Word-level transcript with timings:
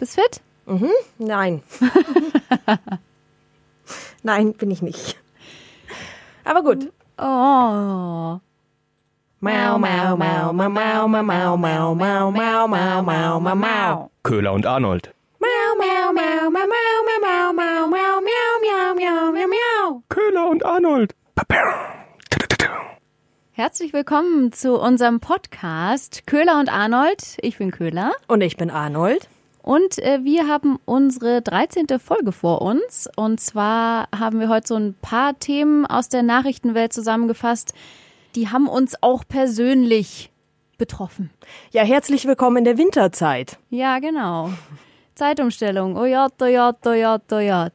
Bist 0.00 0.14
fit? 0.14 0.40
Mhm. 0.64 0.90
Nein. 1.18 1.62
Nein, 4.22 4.54
bin 4.54 4.70
ich 4.70 4.80
nicht. 4.80 5.18
Aber 6.42 6.62
gut. 6.62 6.90
Oh. 7.18 8.40
Mau, 9.40 9.78
mau, 9.78 10.16
mau, 10.16 10.52
mau, 10.54 10.70
mau, 10.70 11.06
mau, 11.06 11.08
mau, 11.08 11.56
mau, 11.56 11.94
mau, 11.94 12.30
mau, 12.30 12.66
mau, 12.66 13.02
mau, 13.02 13.40
mau, 13.40 13.54
mau. 13.54 14.10
Köhler 14.22 14.54
und 14.54 14.64
Arnold. 14.64 15.12
Mau, 15.38 15.76
mau, 15.76 16.12
mau, 16.14 16.50
mau, 16.50 16.66
mau, 16.66 16.96
mau, 17.04 17.52
mau, 17.52 17.52
mau, 17.52 17.86
mau, 17.86 18.20
miau, 18.22 18.54
miau, 18.64 18.94
miau, 18.94 19.32
miau, 19.32 19.48
miau. 19.48 20.02
Köhler 20.08 20.48
und 20.48 20.64
Arnold. 20.64 21.14
Herzlich 23.52 23.92
willkommen 23.92 24.52
zu 24.52 24.80
unserem 24.80 25.20
Podcast 25.20 26.26
Köhler 26.26 26.58
und 26.58 26.70
Arnold. 26.70 27.36
Ich 27.42 27.58
bin 27.58 27.70
Köhler 27.70 28.12
Und 28.28 28.40
ich 28.40 28.56
bin 28.56 28.70
Arnold. 28.70 29.28
Und 29.70 30.00
äh, 30.00 30.24
wir 30.24 30.48
haben 30.48 30.80
unsere 30.84 31.42
13. 31.42 31.86
Folge 32.00 32.32
vor 32.32 32.60
uns. 32.60 33.08
Und 33.14 33.38
zwar 33.38 34.08
haben 34.10 34.40
wir 34.40 34.48
heute 34.48 34.66
so 34.66 34.74
ein 34.74 34.96
paar 35.00 35.38
Themen 35.38 35.86
aus 35.86 36.08
der 36.08 36.24
Nachrichtenwelt 36.24 36.92
zusammengefasst. 36.92 37.72
Die 38.34 38.48
haben 38.48 38.66
uns 38.66 39.00
auch 39.00 39.22
persönlich 39.28 40.32
betroffen. 40.76 41.30
Ja, 41.70 41.84
herzlich 41.84 42.26
willkommen 42.26 42.56
in 42.56 42.64
der 42.64 42.78
Winterzeit. 42.78 43.58
Ja, 43.70 44.00
genau. 44.00 44.50
Zeitumstellung. 45.14 45.94
Oh 45.94 46.00
Ojot, 46.00 46.42
ojot, 46.42 46.84
ojot, 46.84 47.32
ojot. 47.32 47.72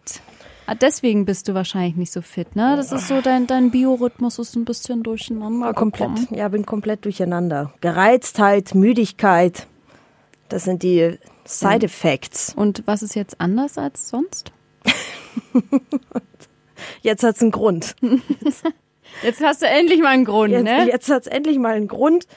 Ah, 0.65 0.75
Deswegen 0.75 1.23
bist 1.23 1.47
du 1.47 1.53
wahrscheinlich 1.53 1.95
nicht 1.95 2.11
so 2.11 2.21
fit, 2.21 2.57
ne? 2.57 2.75
Das 2.75 2.91
ist 2.91 3.07
so 3.07 3.21
dein, 3.21 3.47
dein 3.47 3.71
Biorhythmus 3.71 4.37
ist 4.37 4.57
ein 4.57 4.65
bisschen 4.65 5.01
durcheinander. 5.01 5.73
Komplett, 5.73 6.29
ja, 6.31 6.49
bin 6.49 6.65
komplett 6.65 7.05
durcheinander. 7.05 7.71
Gereiztheit, 7.79 8.75
Müdigkeit. 8.75 9.67
Das 10.49 10.65
sind 10.65 10.83
die 10.83 11.17
Side 11.45 11.85
Effects. 11.85 12.53
Und 12.55 12.83
was 12.85 13.03
ist 13.03 13.15
jetzt 13.15 13.39
anders 13.39 13.77
als 13.77 14.09
sonst? 14.09 14.51
Jetzt 17.01 17.23
hat's 17.23 17.41
einen 17.41 17.51
Grund. 17.51 17.95
Jetzt 19.23 19.41
hast 19.41 19.61
du 19.61 19.67
endlich 19.67 20.01
mal 20.01 20.09
einen 20.09 20.25
Grund, 20.25 20.51
Jetzt, 20.51 20.63
ne? 20.63 20.87
jetzt 20.89 21.09
hat's 21.09 21.27
endlich 21.27 21.57
mal 21.57 21.75
einen 21.75 21.87
Grund, 21.87 22.27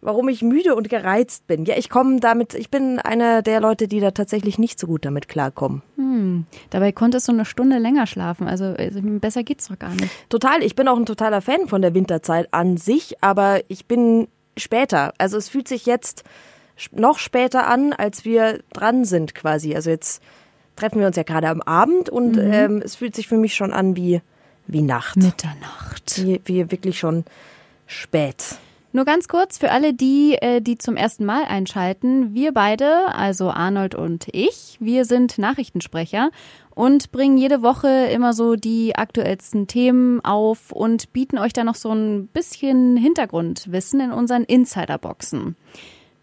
warum 0.00 0.30
ich 0.30 0.40
müde 0.40 0.74
und 0.74 0.88
gereizt 0.88 1.46
bin. 1.46 1.66
Ja, 1.66 1.76
ich 1.76 1.90
komme 1.90 2.20
damit, 2.20 2.54
ich 2.54 2.70
bin 2.70 2.98
einer 2.98 3.42
der 3.42 3.60
Leute, 3.60 3.86
die 3.86 4.00
da 4.00 4.12
tatsächlich 4.12 4.58
nicht 4.58 4.78
so 4.78 4.86
gut 4.86 5.04
damit 5.04 5.28
klarkommen. 5.28 5.82
Dabei 6.70 6.92
konntest 6.92 7.28
du 7.28 7.32
eine 7.32 7.44
Stunde 7.44 7.78
länger 7.78 8.06
schlafen. 8.06 8.48
Also, 8.48 8.64
also 8.64 9.00
besser 9.02 9.42
geht's 9.42 9.68
doch 9.68 9.78
gar 9.78 9.94
nicht. 9.94 10.10
Total, 10.28 10.62
ich 10.62 10.74
bin 10.74 10.88
auch 10.88 10.96
ein 10.96 11.06
totaler 11.06 11.42
Fan 11.42 11.68
von 11.68 11.82
der 11.82 11.94
Winterzeit 11.94 12.48
an 12.52 12.76
sich, 12.76 13.22
aber 13.22 13.60
ich 13.68 13.86
bin 13.86 14.28
später. 14.56 15.12
Also 15.18 15.36
es 15.36 15.48
fühlt 15.48 15.68
sich 15.68 15.86
jetzt 15.86 16.24
noch 16.92 17.18
später 17.18 17.66
an, 17.66 17.92
als 17.92 18.24
wir 18.24 18.60
dran 18.72 19.04
sind 19.04 19.34
quasi. 19.34 19.74
Also 19.74 19.90
jetzt 19.90 20.22
treffen 20.76 21.00
wir 21.00 21.06
uns 21.06 21.16
ja 21.16 21.22
gerade 21.22 21.48
am 21.48 21.60
Abend 21.60 22.08
und 22.08 22.38
ähm, 22.38 22.82
es 22.84 22.96
fühlt 22.96 23.14
sich 23.14 23.28
für 23.28 23.36
mich 23.36 23.54
schon 23.54 23.72
an 23.72 23.96
wie, 23.96 24.20
wie 24.66 24.82
Nacht. 24.82 25.16
Mitternacht. 25.16 26.24
Wie, 26.24 26.40
wie 26.44 26.70
wirklich 26.70 26.98
schon 26.98 27.24
spät. 27.86 28.56
Nur 28.94 29.06
ganz 29.06 29.26
kurz 29.26 29.56
für 29.56 29.70
alle 29.70 29.94
die, 29.94 30.36
äh, 30.40 30.60
die 30.60 30.76
zum 30.76 30.96
ersten 30.96 31.24
Mal 31.24 31.44
einschalten. 31.44 32.34
Wir 32.34 32.52
beide, 32.52 33.14
also 33.14 33.50
Arnold 33.50 33.94
und 33.94 34.26
ich, 34.32 34.76
wir 34.80 35.06
sind 35.06 35.38
Nachrichtensprecher 35.38 36.30
und 36.74 37.10
bringen 37.10 37.38
jede 37.38 37.62
Woche 37.62 37.88
immer 37.88 38.34
so 38.34 38.54
die 38.54 38.94
aktuellsten 38.94 39.66
Themen 39.66 40.22
auf 40.22 40.72
und 40.72 41.12
bieten 41.14 41.38
euch 41.38 41.54
da 41.54 41.64
noch 41.64 41.74
so 41.74 41.90
ein 41.90 42.26
bisschen 42.28 42.98
Hintergrundwissen 42.98 44.00
in 44.00 44.12
unseren 44.12 44.44
Insiderboxen. 44.44 45.56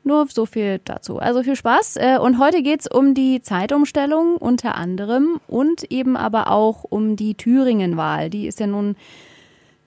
Nur 0.10 0.26
so 0.28 0.48
viel 0.48 0.82
dazu. 0.86 1.20
Also 1.20 1.44
viel 1.44 1.56
Spaß. 1.56 1.98
Äh, 1.98 2.18
Und 2.20 2.40
heute 2.40 2.64
geht's 2.64 2.88
um 2.92 3.14
die 3.14 3.44
Zeitumstellung 3.44 4.38
unter 4.38 4.74
anderem 4.74 5.40
und 5.48 5.84
eben 5.92 6.18
aber 6.18 6.50
auch 6.50 6.84
um 6.84 7.16
die 7.16 7.36
Thüringen-Wahl. 7.36 8.32
Die 8.32 8.48
ist 8.48 8.60
ja 8.60 8.66
nun 8.66 8.96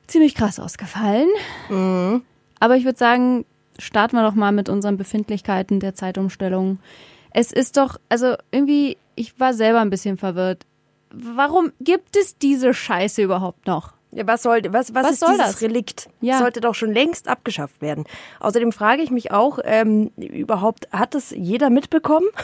ziemlich 0.06 0.36
krass 0.36 0.60
ausgefallen. 0.60 1.26
Aber 2.60 2.76
ich 2.76 2.84
würde 2.84 2.98
sagen, 2.98 3.44
starten 3.80 4.14
wir 4.16 4.22
doch 4.22 4.36
mal 4.36 4.52
mit 4.52 4.68
unseren 4.68 4.96
Befindlichkeiten 4.96 5.80
der 5.80 5.96
Zeitumstellung. 5.96 6.78
Es 7.32 7.50
ist 7.50 7.76
doch, 7.76 7.98
also 8.08 8.36
irgendwie, 8.52 8.98
ich 9.16 9.40
war 9.40 9.54
selber 9.54 9.80
ein 9.80 9.90
bisschen 9.90 10.18
verwirrt. 10.18 10.66
Warum 11.10 11.72
gibt 11.80 12.16
es 12.16 12.38
diese 12.38 12.74
Scheiße 12.74 13.20
überhaupt 13.22 13.66
noch? 13.66 13.94
Ja, 14.14 14.26
was 14.26 14.42
soll, 14.42 14.60
was, 14.68 14.94
was, 14.94 15.04
Was 15.04 15.12
ist 15.12 15.22
dieses 15.26 15.38
das? 15.38 15.62
Relikt? 15.62 16.10
Ja. 16.20 16.38
Sollte 16.38 16.60
doch 16.60 16.74
schon 16.74 16.92
längst 16.92 17.28
abgeschafft 17.28 17.80
werden. 17.80 18.04
Außerdem 18.40 18.70
frage 18.70 19.02
ich 19.02 19.10
mich 19.10 19.32
auch, 19.32 19.58
ähm, 19.64 20.10
überhaupt, 20.16 20.86
hat 20.92 21.14
das 21.14 21.30
jeder 21.30 21.70
mitbekommen? 21.70 22.26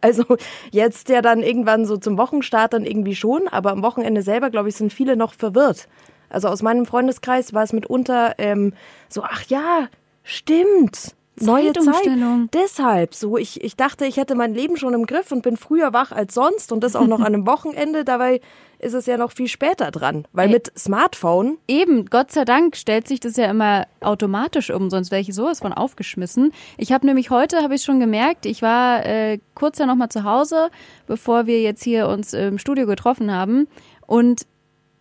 Also 0.00 0.24
jetzt 0.70 1.10
ja 1.10 1.20
dann 1.20 1.42
irgendwann 1.42 1.84
so 1.84 1.98
zum 1.98 2.16
Wochenstart 2.16 2.72
dann 2.72 2.86
irgendwie 2.86 3.14
schon, 3.14 3.48
aber 3.48 3.70
am 3.70 3.82
Wochenende 3.82 4.22
selber, 4.22 4.48
glaube 4.48 4.70
ich, 4.70 4.76
sind 4.76 4.94
viele 4.94 5.14
noch 5.14 5.34
verwirrt. 5.34 5.88
Also 6.30 6.48
aus 6.48 6.62
meinem 6.62 6.86
Freundeskreis 6.86 7.52
war 7.52 7.64
es 7.64 7.74
mitunter 7.74 8.34
ähm, 8.38 8.72
so, 9.10 9.22
ach 9.22 9.42
ja, 9.48 9.88
stimmt. 10.22 11.14
Neue 11.40 11.72
Zeit. 11.72 12.08
Deshalb 12.52 13.14
so, 13.14 13.36
ich, 13.36 13.62
ich 13.64 13.76
dachte, 13.76 14.06
ich 14.06 14.16
hätte 14.16 14.34
mein 14.34 14.54
Leben 14.54 14.76
schon 14.76 14.94
im 14.94 15.06
Griff 15.06 15.32
und 15.32 15.42
bin 15.42 15.56
früher 15.56 15.92
wach 15.92 16.12
als 16.12 16.34
sonst 16.34 16.70
und 16.70 16.84
das 16.84 16.94
auch 16.94 17.06
noch 17.06 17.20
an 17.20 17.26
einem 17.26 17.46
Wochenende. 17.46 18.04
Dabei 18.04 18.40
ist 18.78 18.94
es 18.94 19.06
ja 19.06 19.16
noch 19.16 19.32
viel 19.32 19.48
später 19.48 19.90
dran, 19.90 20.26
weil 20.32 20.48
Ey. 20.48 20.54
mit 20.54 20.72
Smartphone 20.78 21.58
Eben, 21.66 22.06
Gott 22.06 22.30
sei 22.30 22.44
Dank 22.44 22.76
stellt 22.76 23.08
sich 23.08 23.18
das 23.18 23.36
ja 23.36 23.46
immer 23.46 23.86
automatisch 24.00 24.70
um, 24.70 24.90
sonst 24.90 25.10
wäre 25.10 25.22
ich 25.22 25.34
sowas 25.34 25.60
von 25.60 25.72
aufgeschmissen. 25.72 26.52
Ich 26.76 26.92
habe 26.92 27.06
nämlich 27.06 27.30
heute, 27.30 27.62
habe 27.62 27.74
ich 27.74 27.82
schon 27.82 27.98
gemerkt, 27.98 28.46
ich 28.46 28.62
war 28.62 29.04
äh, 29.04 29.38
kurz 29.54 29.78
ja 29.78 29.86
nochmal 29.86 30.10
zu 30.10 30.24
Hause, 30.24 30.70
bevor 31.06 31.46
wir 31.46 31.62
jetzt 31.62 31.82
hier 31.82 32.08
uns 32.08 32.32
im 32.32 32.58
Studio 32.58 32.86
getroffen 32.86 33.32
haben. 33.32 33.66
Und 34.06 34.46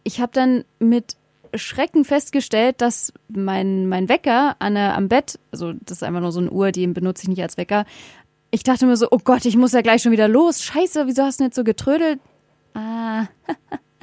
ich 0.04 0.20
habe 0.22 0.32
dann 0.34 0.64
mit 0.80 1.16
Schrecken 1.56 2.06
festgestellt, 2.06 2.82
dass 2.82 3.14
mein, 3.28 3.88
mein 3.88 4.10
Wecker 4.10 4.56
an 4.60 4.78
am 4.78 5.08
Bett, 5.10 5.40
also 5.52 5.74
das 5.74 5.98
ist 5.98 6.04
einfach 6.04 6.22
nur 6.22 6.32
so 6.32 6.40
eine 6.40 6.52
Uhr, 6.52 6.72
die 6.72 6.88
benutze 6.88 7.24
ich 7.24 7.30
nicht 7.30 7.42
als 7.42 7.58
Wecker. 7.58 7.86
Ich 8.52 8.64
dachte 8.64 8.86
mir 8.86 8.98
so, 8.98 9.08
oh 9.12 9.20
Gott, 9.24 9.46
ich 9.46 9.58
muss 9.58 9.74
ja 9.74 9.82
gleich 9.82 10.02
schon 10.02 10.12
wieder 10.12 10.28
los. 10.28 10.64
Scheiße, 10.64 11.08
wieso 11.08 11.24
hast 11.24 11.40
du 11.40 11.44
denn 11.44 11.48
jetzt 11.50 11.56
so 11.56 11.64
getrödelt? 11.64 12.20
Ah. 12.74 13.26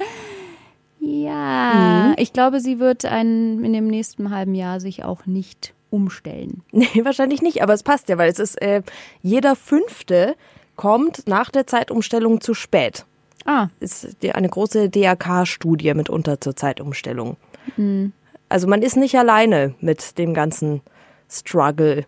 ja, 0.99 2.13
ich 2.17 2.33
glaube, 2.33 2.59
sie 2.59 2.79
wird 2.79 3.05
ein, 3.05 3.63
in 3.63 3.73
dem 3.73 3.87
nächsten 3.87 4.29
halben 4.29 4.55
Jahr 4.55 4.79
sich 4.79 5.03
auch 5.03 5.25
nicht 5.25 5.73
umstellen. 5.89 6.63
Nee, 6.71 7.03
wahrscheinlich 7.03 7.41
nicht, 7.41 7.61
aber 7.61 7.73
es 7.73 7.83
passt 7.83 8.09
ja, 8.09 8.17
weil 8.17 8.29
es 8.29 8.39
ist, 8.39 8.61
äh, 8.61 8.81
jeder 9.21 9.55
Fünfte 9.55 10.35
kommt 10.75 11.27
nach 11.27 11.51
der 11.51 11.67
Zeitumstellung 11.67 12.41
zu 12.41 12.53
spät. 12.53 13.05
Ah, 13.45 13.67
Ist 13.79 14.17
eine 14.33 14.49
große 14.49 14.89
DRK-Studie 14.89 15.93
mitunter 15.93 16.39
zur 16.39 16.55
Zeitumstellung. 16.55 17.37
Hm. 17.75 18.13
Also 18.49 18.67
man 18.67 18.81
ist 18.81 18.97
nicht 18.97 19.15
alleine 19.17 19.73
mit 19.79 20.17
dem 20.17 20.33
ganzen 20.33 20.81
Struggle 21.29 22.05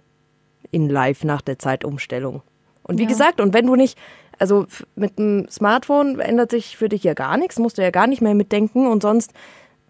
in 0.71 0.89
Life 0.89 1.25
nach 1.25 1.41
der 1.41 1.57
Zeitumstellung. 1.59 2.41
Und 2.83 2.97
wie 2.99 3.03
Ja. 3.03 3.07
gesagt, 3.09 3.39
und 3.39 3.53
wenn 3.53 3.65
du 3.65 3.75
nicht, 3.75 3.97
also 4.39 4.65
mit 4.95 5.17
dem 5.17 5.47
Smartphone 5.49 6.19
ändert 6.19 6.51
sich 6.51 6.75
für 6.77 6.89
dich 6.89 7.03
ja 7.03 7.13
gar 7.13 7.37
nichts, 7.37 7.57
musst 7.59 7.77
du 7.77 7.81
ja 7.81 7.91
gar 7.91 8.07
nicht 8.07 8.21
mehr 8.21 8.33
mitdenken 8.35 8.87
und 8.87 9.01
sonst, 9.01 9.31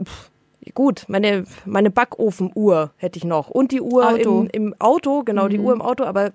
pff, 0.03 0.29
gut, 0.75 1.05
meine, 1.07 1.45
meine 1.65 1.89
Backofenuhr 1.89 2.91
hätte 2.97 3.17
ich 3.17 3.25
noch 3.25 3.49
und 3.49 3.71
die 3.71 3.81
Uhr 3.81 4.07
Auto. 4.07 4.41
Im, 4.41 4.47
im 4.67 4.75
Auto, 4.79 5.23
genau, 5.23 5.47
die 5.47 5.59
Uhr 5.59 5.73
im 5.73 5.81
Auto, 5.81 6.03
aber 6.03 6.31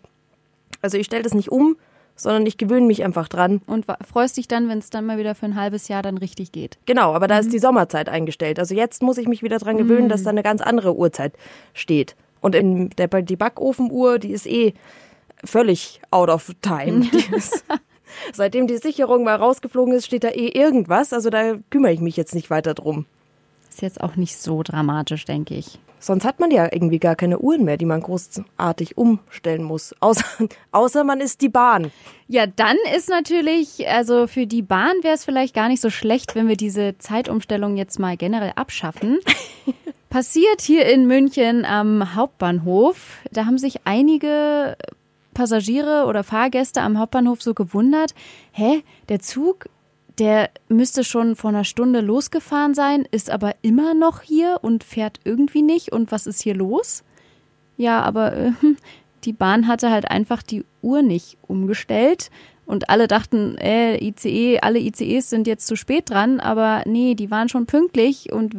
also 0.83 0.99
ich 0.99 1.07
stelle 1.07 1.23
das 1.23 1.35
nicht 1.35 1.51
um, 1.51 1.77
sondern 2.19 2.45
ich 2.47 2.59
gewöhne 2.59 2.87
mich 2.87 3.05
einfach 3.05 3.29
dran. 3.29 3.63
und 3.67 3.87
freust 4.07 4.37
dich 4.37 4.49
dann, 4.49 4.69
wenn 4.69 4.79
es 4.79 4.91
dann 4.91 5.07
mal 5.07 5.19
wieder 5.19 5.35
für 5.35 5.47
ein 5.47 5.55
halbes 5.55 5.89
Jahr 5.89 6.03
dann 6.03 6.19
richtig 6.19 6.53
geht. 6.53 6.79
Genau, 6.85 7.15
aber 7.15 7.29
da 7.29 7.39
ist 7.39 7.53
die 7.53 7.59
Sommerzeit 7.59 8.09
eingestellt. 8.09 8.59
Also 8.59 8.75
jetzt 8.75 9.03
muss 9.03 9.19
ich 9.19 9.29
mich 9.29 9.43
wieder 9.43 9.59
dran 9.59 9.79
gewöhnen, 9.79 10.09
dass 10.09 10.25
da 10.25 10.31
eine 10.31 10.43
ganz 10.43 10.61
andere 10.61 10.97
Uhrzeit 10.97 11.33
steht. 11.73 12.17
Und 12.41 12.55
in 12.55 12.91
der, 12.91 13.09
die 13.09 13.37
Backofenuhr, 13.37 14.19
die 14.19 14.33
ist 14.33 14.47
eh 14.47 14.75
völlig 15.45 16.01
out 16.11 16.29
of 16.29 16.53
time. 16.61 17.01
Die 17.01 17.35
ist, 17.37 17.65
seitdem 18.33 18.67
die 18.67 18.77
Sicherung 18.77 19.25
mal 19.25 19.37
rausgeflogen 19.37 19.95
ist, 19.95 20.07
steht 20.07 20.25
da 20.25 20.29
eh 20.29 20.49
irgendwas. 20.49 21.13
Also 21.13 21.31
da 21.31 21.55
kümmere 21.71 21.93
ich 21.93 22.01
mich 22.01 22.17
jetzt 22.17 22.35
nicht 22.35 22.51
weiter 22.51 22.75
drum. 22.75 23.07
Ist 23.71 23.83
jetzt 23.83 24.01
auch 24.01 24.17
nicht 24.17 24.37
so 24.37 24.63
dramatisch, 24.63 25.25
denke 25.25 25.55
ich. 25.55 25.79
Sonst 26.01 26.25
hat 26.25 26.41
man 26.41 26.51
ja 26.51 26.69
irgendwie 26.71 26.99
gar 26.99 27.17
keine 27.17 27.39
Uhren 27.39 27.65
mehr, 27.65 27.77
die 27.77 27.85
man 27.85 28.01
großartig 28.01 28.97
umstellen 28.97 29.63
muss. 29.63 29.95
Außer, 30.01 30.25
außer 30.73 31.05
man 31.05 31.21
ist 31.21 31.41
die 31.41 31.49
Bahn. 31.49 31.91
Ja, 32.29 32.47
dann 32.47 32.77
ist 32.97 33.09
natürlich, 33.09 33.89
also 33.89 34.27
für 34.27 34.47
die 34.47 34.63
Bahn 34.63 34.95
wäre 35.03 35.15
es 35.15 35.25
vielleicht 35.25 35.55
gar 35.55 35.69
nicht 35.69 35.81
so 35.81 35.91
schlecht, 35.91 36.35
wenn 36.35 36.49
wir 36.49 36.57
diese 36.57 36.99
Zeitumstellung 36.99 37.77
jetzt 37.77 37.99
mal 37.99 38.17
generell 38.17 38.53
abschaffen. 38.57 39.19
Passiert 40.11 40.63
hier 40.63 40.87
in 40.87 41.07
München 41.07 41.65
am 41.65 42.15
Hauptbahnhof. 42.15 43.19
Da 43.31 43.45
haben 43.45 43.59
sich 43.59 43.81
einige 43.85 44.77
Passagiere 45.35 46.07
oder 46.07 46.25
Fahrgäste 46.25 46.81
am 46.81 46.99
Hauptbahnhof 46.99 47.43
so 47.43 47.55
gewundert, 47.55 48.15
hä, 48.53 48.83
der 49.09 49.21
Zug, 49.21 49.69
der 50.19 50.51
müsste 50.69 51.05
schon 51.05 51.37
vor 51.37 51.51
einer 51.51 51.65
Stunde 51.65 52.01
losgefahren 52.01 52.75
sein, 52.75 53.07
ist 53.11 53.31
aber 53.31 53.55
immer 53.63 53.95
noch 53.95 54.23
hier 54.23 54.59
und 54.63 54.85
fährt 54.85 55.21
irgendwie 55.25 55.63
nicht. 55.63 55.93
Und 55.93 56.13
was 56.13 56.27
ist 56.27 56.43
hier 56.43 56.55
los? 56.55 57.05
Ja, 57.77 58.03
aber 58.03 58.33
äh, 58.35 58.53
die 59.25 59.33
Bahn 59.33 59.67
hatte 59.67 59.91
halt 59.91 60.11
einfach 60.11 60.43
die 60.43 60.65
Uhr 60.83 61.03
nicht 61.03 61.39
umgestellt 61.47 62.31
Und 62.67 62.91
alle 62.91 63.09
dachten, 63.09 63.57
äh, 63.59 63.97
ICE, 64.05 64.61
alle 64.61 64.79
ICEs 64.79 65.31
sind 65.31 65.47
jetzt 65.47 65.67
zu 65.67 65.77
spät 65.77 66.11
dran, 66.11 66.39
aber 66.39 66.83
nee, 66.87 67.15
die 67.15 67.31
waren 67.31 67.49
schon 67.49 67.67
pünktlich 67.67 68.31
und 68.33 68.55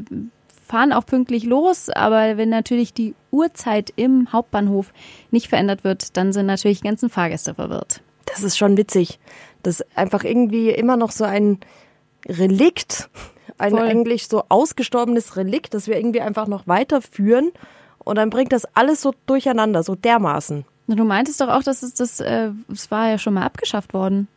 fahren 0.67 0.94
auch 0.94 1.05
pünktlich 1.05 1.44
los, 1.44 1.89
aber 1.89 2.38
wenn 2.38 2.50
natürlich 2.50 2.94
die 2.94 3.15
Uhrzeit 3.31 3.91
im 3.95 4.31
Hauptbahnhof 4.31 4.94
nicht 5.31 5.47
verändert 5.47 5.83
wird, 5.83 6.15
dann 6.17 6.31
sind 6.31 6.45
natürlich 6.45 6.81
die 6.81 6.88
ganzen 6.88 7.09
Fahrgäste 7.09 7.55
verwirrt. 7.55 8.01
Das 8.25 8.44
ist 8.44 8.57
schon 8.57 8.77
witzig. 8.77 9.19
Das 9.63 9.79
ist 9.79 9.97
einfach 9.97 10.23
irgendwie 10.23 10.69
immer 10.69 10.97
noch 10.97 11.11
so 11.11 11.23
ein 11.23 11.59
Relikt, 12.27 13.09
ein 13.57 13.71
Voll. 13.71 13.81
eigentlich 13.81 14.27
so 14.27 14.44
ausgestorbenes 14.50 15.35
Relikt, 15.35 15.73
das 15.73 15.88
wir 15.88 15.97
irgendwie 15.97 16.21
einfach 16.21 16.47
noch 16.47 16.67
weiterführen. 16.67 17.51
Und 18.00 18.17
dann 18.17 18.29
bringt 18.29 18.53
das 18.53 18.65
alles 18.75 19.01
so 19.01 19.13
durcheinander, 19.25 19.83
so 19.83 19.95
dermaßen. 19.95 20.65
Du 20.88 21.03
meintest 21.03 21.41
doch 21.41 21.50
auch, 21.50 21.61
dass 21.61 21.83
es 21.83 21.94
das, 21.94 22.19
äh, 22.19 22.51
es 22.71 22.89
war 22.89 23.09
ja 23.09 23.17
schon 23.17 23.35
mal 23.35 23.44
abgeschafft 23.44 23.94
worden. 23.94 24.27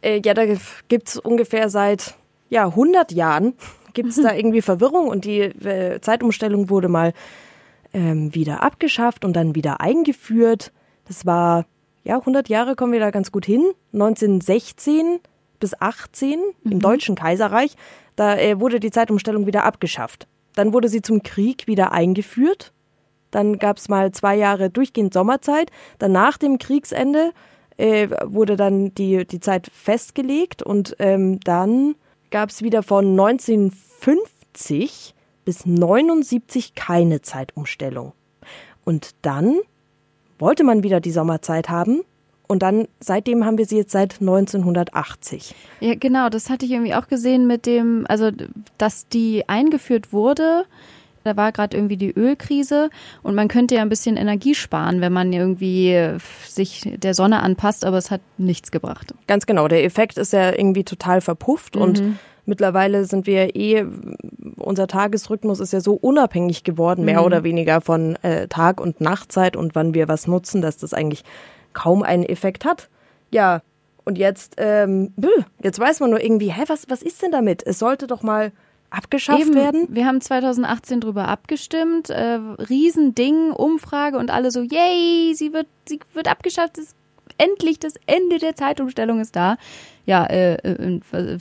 Äh, 0.00 0.22
ja, 0.24 0.32
da 0.32 0.44
gibt's 0.88 1.18
ungefähr 1.18 1.68
seit 1.68 2.14
ja, 2.48 2.66
100 2.66 3.12
Jahren 3.12 3.54
gibt's 3.92 4.20
da 4.20 4.34
irgendwie 4.36 4.62
Verwirrung 4.62 5.08
und 5.08 5.24
die 5.24 5.40
äh, 5.40 6.00
Zeitumstellung 6.00 6.70
wurde 6.70 6.88
mal 6.88 7.12
ähm, 7.92 8.34
wieder 8.34 8.62
abgeschafft 8.62 9.24
und 9.24 9.34
dann 9.34 9.54
wieder 9.54 9.80
eingeführt. 9.80 10.72
Das 11.06 11.26
war, 11.26 11.66
ja, 12.04 12.18
100 12.18 12.48
Jahre 12.48 12.76
kommen 12.76 12.92
wir 12.92 13.00
da 13.00 13.10
ganz 13.10 13.32
gut 13.32 13.46
hin. 13.46 13.64
1916 13.92 15.20
bis 15.58 15.80
18 15.80 16.38
im 16.64 16.80
Deutschen 16.80 17.14
Kaiserreich, 17.14 17.76
da 18.16 18.36
äh, 18.36 18.60
wurde 18.60 18.78
die 18.80 18.90
Zeitumstellung 18.90 19.46
wieder 19.46 19.64
abgeschafft. 19.64 20.28
Dann 20.54 20.72
wurde 20.72 20.88
sie 20.88 21.02
zum 21.02 21.22
Krieg 21.22 21.66
wieder 21.66 21.92
eingeführt. 21.92 22.72
Dann 23.30 23.58
gab's 23.58 23.88
mal 23.88 24.12
zwei 24.12 24.36
Jahre 24.36 24.70
durchgehend 24.70 25.12
Sommerzeit. 25.14 25.70
Dann 25.98 26.12
nach 26.12 26.38
dem 26.38 26.58
Kriegsende 26.58 27.32
äh, 27.76 28.08
wurde 28.24 28.56
dann 28.56 28.94
die, 28.94 29.26
die 29.26 29.40
Zeit 29.40 29.68
festgelegt 29.72 30.62
und 30.62 30.94
ähm, 30.98 31.40
dann 31.40 31.96
gab's 32.30 32.62
wieder 32.62 32.82
von 32.82 33.18
1950 33.18 35.14
bis 35.44 35.66
79 35.66 36.74
keine 36.74 37.22
Zeitumstellung. 37.22 38.12
Und 38.84 39.10
dann 39.22 39.58
wollte 40.38 40.64
man 40.64 40.82
wieder 40.82 41.00
die 41.00 41.12
Sommerzeit 41.12 41.68
haben 41.68 42.02
und 42.46 42.62
dann 42.62 42.86
seitdem 43.00 43.44
haben 43.44 43.58
wir 43.58 43.66
sie 43.66 43.76
jetzt 43.76 43.92
seit 43.92 44.20
1980. 44.20 45.54
Ja, 45.80 45.94
genau, 45.94 46.28
das 46.28 46.50
hatte 46.50 46.66
ich 46.66 46.72
irgendwie 46.72 46.94
auch 46.94 47.08
gesehen 47.08 47.46
mit 47.46 47.66
dem, 47.66 48.04
also 48.08 48.30
dass 48.78 49.08
die 49.08 49.48
eingeführt 49.48 50.12
wurde. 50.12 50.64
Da 51.24 51.38
war 51.38 51.52
gerade 51.52 51.74
irgendwie 51.74 51.96
die 51.96 52.10
Ölkrise 52.10 52.90
und 53.22 53.34
man 53.34 53.48
könnte 53.48 53.76
ja 53.76 53.82
ein 53.82 53.88
bisschen 53.88 54.18
Energie 54.18 54.54
sparen, 54.54 55.00
wenn 55.00 55.12
man 55.12 55.32
irgendwie 55.32 56.18
sich 56.46 56.82
der 56.84 57.14
Sonne 57.14 57.42
anpasst, 57.42 57.86
aber 57.86 57.96
es 57.96 58.10
hat 58.10 58.20
nichts 58.36 58.70
gebracht. 58.70 59.14
Ganz 59.26 59.46
genau, 59.46 59.66
der 59.66 59.84
Effekt 59.84 60.18
ist 60.18 60.34
ja 60.34 60.50
irgendwie 60.50 60.84
total 60.84 61.22
verpufft 61.22 61.78
und 61.78 62.02
mittlerweile 62.46 63.04
sind 63.04 63.26
wir 63.26 63.54
eh, 63.56 63.84
unser 64.56 64.86
Tagesrhythmus 64.86 65.60
ist 65.60 65.72
ja 65.72 65.80
so 65.80 65.94
unabhängig 65.94 66.64
geworden, 66.64 67.04
mehr 67.04 67.24
oder 67.24 67.44
weniger 67.44 67.80
von 67.80 68.16
äh, 68.22 68.48
Tag- 68.48 68.80
und 68.80 69.00
Nachtzeit 69.00 69.56
und 69.56 69.74
wann 69.74 69.94
wir 69.94 70.08
was 70.08 70.26
nutzen, 70.26 70.62
dass 70.62 70.76
das 70.76 70.94
eigentlich 70.94 71.24
kaum 71.72 72.02
einen 72.02 72.24
Effekt 72.24 72.64
hat. 72.64 72.88
Ja, 73.30 73.62
und 74.04 74.18
jetzt, 74.18 74.54
ähm, 74.58 75.12
jetzt 75.62 75.78
weiß 75.78 76.00
man 76.00 76.10
nur 76.10 76.22
irgendwie, 76.22 76.52
hä, 76.52 76.64
was, 76.68 76.88
was 76.88 77.02
ist 77.02 77.22
denn 77.22 77.32
damit? 77.32 77.66
Es 77.66 77.78
sollte 77.78 78.06
doch 78.06 78.22
mal 78.22 78.52
abgeschafft 78.90 79.40
Eben, 79.40 79.54
werden. 79.54 79.86
Wir 79.90 80.06
haben 80.06 80.20
2018 80.20 81.00
drüber 81.00 81.28
abgestimmt, 81.28 82.10
äh, 82.10 82.38
Riesending, 82.68 83.50
Umfrage 83.50 84.18
und 84.18 84.30
alle 84.30 84.50
so, 84.50 84.60
yay, 84.60 85.34
sie 85.34 85.52
wird, 85.52 85.66
sie 85.88 85.98
wird 86.12 86.28
abgeschafft, 86.28 86.78
es 86.78 86.84
ist 86.84 86.96
endlich 87.38 87.78
das 87.78 87.94
Ende 88.06 88.38
der 88.38 88.54
Zeitumstellung 88.54 89.20
ist 89.20 89.34
da. 89.34 89.56
Ja, 90.06 90.24
äh, 90.26 90.54
äh, 90.54 91.00
äh, 91.12 91.38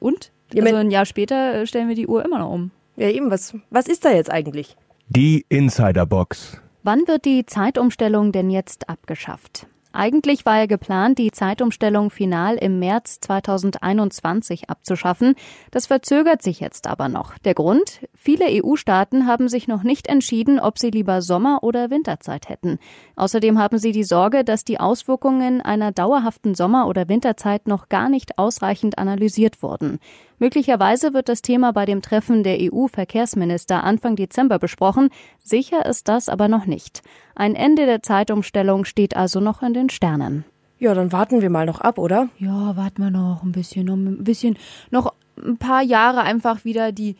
und? 0.00 0.32
Ja, 0.52 0.64
Also 0.64 0.76
ein 0.76 0.90
Jahr 0.90 1.06
später 1.06 1.54
äh, 1.54 1.66
stellen 1.66 1.88
wir 1.88 1.94
die 1.94 2.06
Uhr 2.06 2.24
immer 2.24 2.38
noch 2.38 2.50
um. 2.50 2.70
Ja, 2.96 3.08
eben, 3.08 3.30
was, 3.30 3.54
was 3.70 3.88
ist 3.88 4.04
da 4.04 4.12
jetzt 4.12 4.30
eigentlich? 4.30 4.76
Die 5.08 5.44
Insiderbox. 5.48 6.60
Wann 6.82 7.06
wird 7.06 7.24
die 7.24 7.46
Zeitumstellung 7.46 8.32
denn 8.32 8.50
jetzt 8.50 8.88
abgeschafft? 8.88 9.66
Eigentlich 9.96 10.44
war 10.44 10.58
ja 10.58 10.66
geplant, 10.66 11.16
die 11.18 11.30
Zeitumstellung 11.30 12.10
final 12.10 12.56
im 12.56 12.78
März 12.78 13.18
2021 13.20 14.68
abzuschaffen. 14.68 15.34
Das 15.70 15.86
verzögert 15.86 16.42
sich 16.42 16.60
jetzt 16.60 16.86
aber 16.86 17.08
noch. 17.08 17.38
Der 17.38 17.54
Grund? 17.54 18.06
Viele 18.14 18.44
EU-Staaten 18.62 19.26
haben 19.26 19.48
sich 19.48 19.68
noch 19.68 19.84
nicht 19.84 20.06
entschieden, 20.06 20.60
ob 20.60 20.78
sie 20.78 20.90
lieber 20.90 21.22
Sommer- 21.22 21.62
oder 21.62 21.88
Winterzeit 21.88 22.50
hätten. 22.50 22.78
Außerdem 23.16 23.58
haben 23.58 23.78
sie 23.78 23.92
die 23.92 24.04
Sorge, 24.04 24.44
dass 24.44 24.64
die 24.64 24.78
Auswirkungen 24.78 25.62
einer 25.62 25.92
dauerhaften 25.92 26.54
Sommer- 26.54 26.88
oder 26.88 27.08
Winterzeit 27.08 27.66
noch 27.66 27.88
gar 27.88 28.10
nicht 28.10 28.36
ausreichend 28.36 28.98
analysiert 28.98 29.62
wurden. 29.62 29.98
Möglicherweise 30.38 31.14
wird 31.14 31.28
das 31.28 31.42
Thema 31.42 31.72
bei 31.72 31.86
dem 31.86 32.02
Treffen 32.02 32.42
der 32.42 32.58
EU-Verkehrsminister 32.60 33.84
Anfang 33.84 34.16
Dezember 34.16 34.58
besprochen. 34.58 35.10
Sicher 35.38 35.86
ist 35.86 36.08
das 36.08 36.28
aber 36.28 36.48
noch 36.48 36.66
nicht. 36.66 37.02
Ein 37.34 37.54
Ende 37.54 37.86
der 37.86 38.02
Zeitumstellung 38.02 38.84
steht 38.84 39.16
also 39.16 39.40
noch 39.40 39.62
in 39.62 39.72
den 39.72 39.88
Sternen. 39.88 40.44
Ja, 40.78 40.92
dann 40.92 41.10
warten 41.10 41.40
wir 41.40 41.48
mal 41.48 41.64
noch 41.64 41.80
ab, 41.80 41.98
oder? 41.98 42.28
Ja, 42.38 42.76
warten 42.76 43.02
wir 43.02 43.10
noch 43.10 43.42
ein 43.42 43.52
bisschen, 43.52 43.86
noch 43.86 43.94
ein 43.94 44.24
bisschen, 44.24 44.58
noch 44.90 45.14
ein 45.42 45.56
paar 45.56 45.82
Jahre 45.82 46.20
einfach 46.20 46.64
wieder 46.66 46.92
die 46.92 47.16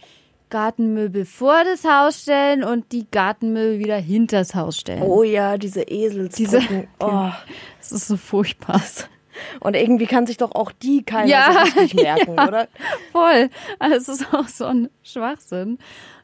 Gartenmöbel 0.51 1.25
vor 1.25 1.65
das 1.65 1.85
Haus 1.85 2.23
stellen 2.23 2.63
und 2.63 2.93
die 2.93 3.07
Gartenmöbel 3.11 3.79
wieder 3.79 3.97
hinters 3.97 4.55
Haus 4.55 4.79
stellen. 4.79 5.03
Oh 5.03 5.23
ja, 5.23 5.57
diese 5.57 5.83
Eselsbrücken. 5.83 6.87
oh. 7.01 7.31
Das 7.79 7.93
ist 7.93 8.09
so 8.09 8.17
furchtbar. 8.17 8.83
Und 9.61 9.77
irgendwie 9.77 10.07
kann 10.07 10.27
sich 10.27 10.37
doch 10.37 10.53
auch 10.55 10.73
die 10.73 11.03
keiner 11.03 11.29
Ja, 11.29 11.53
so 11.53 11.81
richtig 11.81 11.95
merken, 12.03 12.33
oder? 12.33 12.69
Voll. 13.13 13.51
Also 13.79 13.97
es 13.97 14.21
ist 14.21 14.35
auch 14.35 14.49
so 14.49 14.65
ein 14.67 14.89
Schwachsinn. 15.03 15.79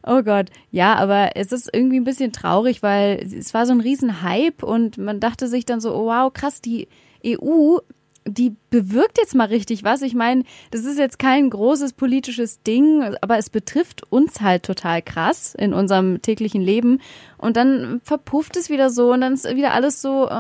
Oh 0.04 0.22
Gott. 0.22 0.50
Ja, 0.70 0.94
aber 0.96 1.36
es 1.36 1.52
ist 1.52 1.70
irgendwie 1.72 1.96
ein 2.00 2.04
bisschen 2.04 2.32
traurig, 2.32 2.82
weil 2.82 3.18
es 3.22 3.54
war 3.54 3.66
so 3.66 3.72
ein 3.72 3.80
riesen 3.80 4.22
Hype 4.22 4.62
und 4.62 4.98
man 4.98 5.20
dachte 5.20 5.48
sich 5.48 5.64
dann 5.64 5.80
so, 5.80 5.94
oh 5.94 6.06
wow, 6.06 6.32
krass, 6.32 6.60
die 6.60 6.88
EU, 7.24 7.78
die 8.26 8.54
bewirkt 8.70 9.18
jetzt 9.18 9.34
mal 9.34 9.48
richtig 9.48 9.82
was. 9.84 10.00
Ich 10.02 10.14
meine, 10.14 10.44
das 10.70 10.82
ist 10.84 10.98
jetzt 10.98 11.18
kein 11.18 11.50
großes 11.50 11.92
politisches 11.94 12.62
Ding, 12.62 13.02
aber 13.20 13.36
es 13.38 13.50
betrifft 13.50 14.04
uns 14.12 14.40
halt 14.40 14.62
total 14.62 15.02
krass 15.02 15.54
in 15.58 15.74
unserem 15.74 16.22
täglichen 16.22 16.62
Leben. 16.62 17.00
Und 17.38 17.56
dann 17.56 18.00
verpufft 18.04 18.56
es 18.56 18.70
wieder 18.70 18.90
so 18.90 19.12
und 19.12 19.22
dann 19.22 19.34
ist 19.34 19.52
wieder 19.56 19.72
alles 19.72 20.00
so, 20.00 20.26
äh, 20.28 20.30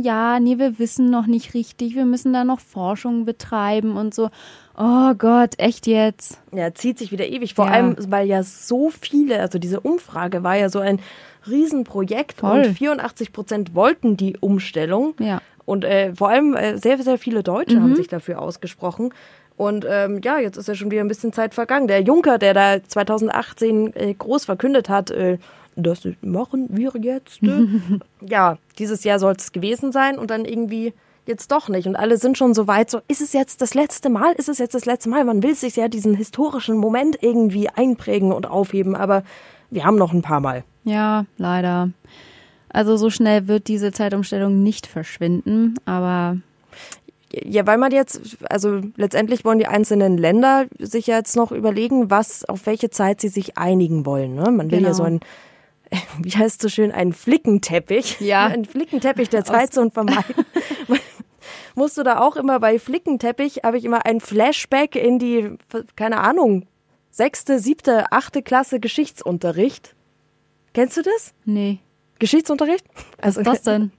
ja, 0.00 0.40
nee, 0.40 0.58
wir 0.58 0.78
wissen 0.80 1.08
noch 1.10 1.26
nicht 1.26 1.54
richtig, 1.54 1.94
wir 1.94 2.04
müssen 2.04 2.32
da 2.32 2.42
noch 2.44 2.58
Forschung 2.60 3.24
betreiben 3.24 3.96
und 3.96 4.12
so. 4.14 4.30
Oh 4.76 5.14
Gott, 5.14 5.58
echt 5.58 5.86
jetzt? 5.86 6.40
Ja, 6.52 6.74
zieht 6.74 6.98
sich 6.98 7.12
wieder 7.12 7.26
ewig. 7.28 7.54
Vor 7.54 7.66
Ja. 7.66 7.72
allem, 7.72 7.96
weil 8.08 8.26
ja 8.26 8.42
so 8.42 8.90
viele, 8.90 9.38
also 9.40 9.58
diese 9.58 9.80
Umfrage 9.80 10.42
war 10.42 10.56
ja 10.56 10.68
so 10.70 10.78
ein 10.80 11.00
Riesenprojekt 11.48 12.40
Voll. 12.40 12.64
und 12.66 12.74
84 12.76 13.32
Prozent 13.32 13.74
wollten 13.74 14.16
die 14.16 14.36
Umstellung. 14.38 15.14
Ja. 15.20 15.40
Und 15.70 15.84
äh, 15.84 16.12
vor 16.16 16.30
allem 16.30 16.56
äh, 16.56 16.78
sehr, 16.78 17.00
sehr 17.00 17.16
viele 17.16 17.44
Deutsche 17.44 17.80
haben 17.80 17.94
sich 17.94 18.08
dafür 18.08 18.42
ausgesprochen. 18.42 19.14
Und 19.56 19.86
ähm, 19.88 20.20
ja, 20.24 20.40
jetzt 20.40 20.56
ist 20.56 20.66
ja 20.66 20.74
schon 20.74 20.90
wieder 20.90 21.00
ein 21.00 21.06
bisschen 21.06 21.32
Zeit 21.32 21.54
vergangen. 21.54 21.86
Der 21.86 22.02
Juncker, 22.02 22.38
der 22.38 22.54
da 22.54 22.82
2018 22.82 23.94
äh, 23.94 24.14
groß 24.14 24.46
verkündet 24.46 24.88
hat, 24.88 25.12
äh, 25.12 25.38
das 25.76 26.08
machen 26.22 26.66
wir 26.70 26.90
jetzt. 27.00 27.40
Äh. 27.44 27.66
ja, 28.20 28.58
dieses 28.80 29.04
Jahr 29.04 29.20
soll 29.20 29.34
es 29.38 29.52
gewesen 29.52 29.92
sein 29.92 30.18
und 30.18 30.32
dann 30.32 30.44
irgendwie 30.44 30.92
jetzt 31.24 31.52
doch 31.52 31.68
nicht. 31.68 31.86
Und 31.86 31.94
alle 31.94 32.16
sind 32.16 32.36
schon 32.36 32.52
so 32.52 32.66
weit, 32.66 32.90
so, 32.90 32.98
ist 33.06 33.20
es 33.20 33.32
jetzt 33.32 33.62
das 33.62 33.74
letzte 33.74 34.10
Mal? 34.10 34.32
Ist 34.32 34.48
es 34.48 34.58
jetzt 34.58 34.74
das 34.74 34.86
letzte 34.86 35.08
Mal? 35.08 35.24
Man 35.24 35.44
will 35.44 35.54
sich 35.54 35.76
ja 35.76 35.86
diesen 35.86 36.16
historischen 36.16 36.78
Moment 36.78 37.22
irgendwie 37.22 37.68
einprägen 37.68 38.32
und 38.32 38.50
aufheben, 38.50 38.96
aber 38.96 39.22
wir 39.70 39.84
haben 39.84 39.96
noch 39.96 40.12
ein 40.12 40.22
paar 40.22 40.40
Mal. 40.40 40.64
Ja, 40.82 41.26
leider. 41.36 41.90
Also 42.72 42.96
so 42.96 43.10
schnell 43.10 43.48
wird 43.48 43.68
diese 43.68 43.92
Zeitumstellung 43.92 44.62
nicht 44.62 44.86
verschwinden, 44.86 45.74
aber 45.84 46.36
Ja, 47.32 47.66
weil 47.66 47.78
man 47.78 47.92
jetzt, 47.92 48.38
also 48.48 48.80
letztendlich 48.96 49.44
wollen 49.44 49.58
die 49.60 49.66
einzelnen 49.68 50.18
Länder 50.18 50.66
sich 50.78 51.06
jetzt 51.06 51.36
noch 51.36 51.52
überlegen, 51.52 52.10
was, 52.10 52.44
auf 52.44 52.66
welche 52.66 52.90
Zeit 52.90 53.20
sie 53.20 53.28
sich 53.28 53.56
einigen 53.58 54.04
wollen. 54.06 54.34
Ne? 54.34 54.50
Man 54.50 54.70
will 54.70 54.78
Genau. 54.78 54.88
ja 54.88 54.94
so 54.94 55.02
ein, 55.04 55.20
wie 56.22 56.30
heißt 56.30 56.56
es 56.56 56.62
so 56.62 56.68
schön, 56.68 56.90
einen 56.92 57.12
Flickenteppich. 57.12 58.20
Ja. 58.20 58.46
Ein 58.48 58.64
Flickenteppich 58.64 59.28
der 59.28 59.44
Zeitzone 59.44 59.90
vermeiden. 59.90 60.44
Musst 61.76 61.96
du 61.98 62.02
da 62.02 62.20
auch 62.20 62.34
immer 62.36 62.58
bei 62.60 62.78
Flickenteppich, 62.80 63.60
habe 63.64 63.78
ich 63.78 63.84
immer 63.84 64.04
ein 64.04 64.20
Flashback 64.20 64.96
in 64.96 65.18
die, 65.20 65.50
keine 65.96 66.18
Ahnung, 66.20 66.66
sechste, 67.10 67.58
siebte, 67.60 68.10
achte 68.12 68.42
Klasse 68.42 68.80
Geschichtsunterricht. 68.80 69.94
Kennst 70.74 70.96
du 70.96 71.02
das? 71.02 71.32
nee. 71.44 71.78
Geschichtsunterricht? 72.20 72.84
Also, 73.20 73.44
Was 73.44 73.62
denn? 73.64 73.90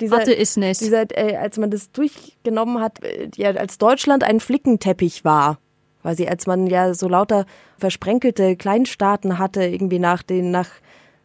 dieser, 0.00 0.16
Hatte 0.16 0.32
ich 0.32 0.56
nicht. 0.56 0.80
dieser, 0.80 1.04
äh, 1.16 1.36
als 1.36 1.56
man 1.58 1.70
das 1.70 1.92
durchgenommen 1.92 2.80
hat, 2.80 3.02
äh, 3.04 3.28
ja, 3.36 3.50
als 3.50 3.78
Deutschland 3.78 4.24
ein 4.24 4.40
Flickenteppich 4.40 5.24
war, 5.24 5.58
quasi 6.02 6.26
als 6.26 6.48
man 6.48 6.66
ja 6.66 6.92
so 6.94 7.08
lauter 7.08 7.46
versprenkelte 7.78 8.56
Kleinstaaten 8.56 9.38
hatte, 9.38 9.62
irgendwie 9.64 10.00
nach 10.00 10.24
den, 10.24 10.50
nach 10.50 10.70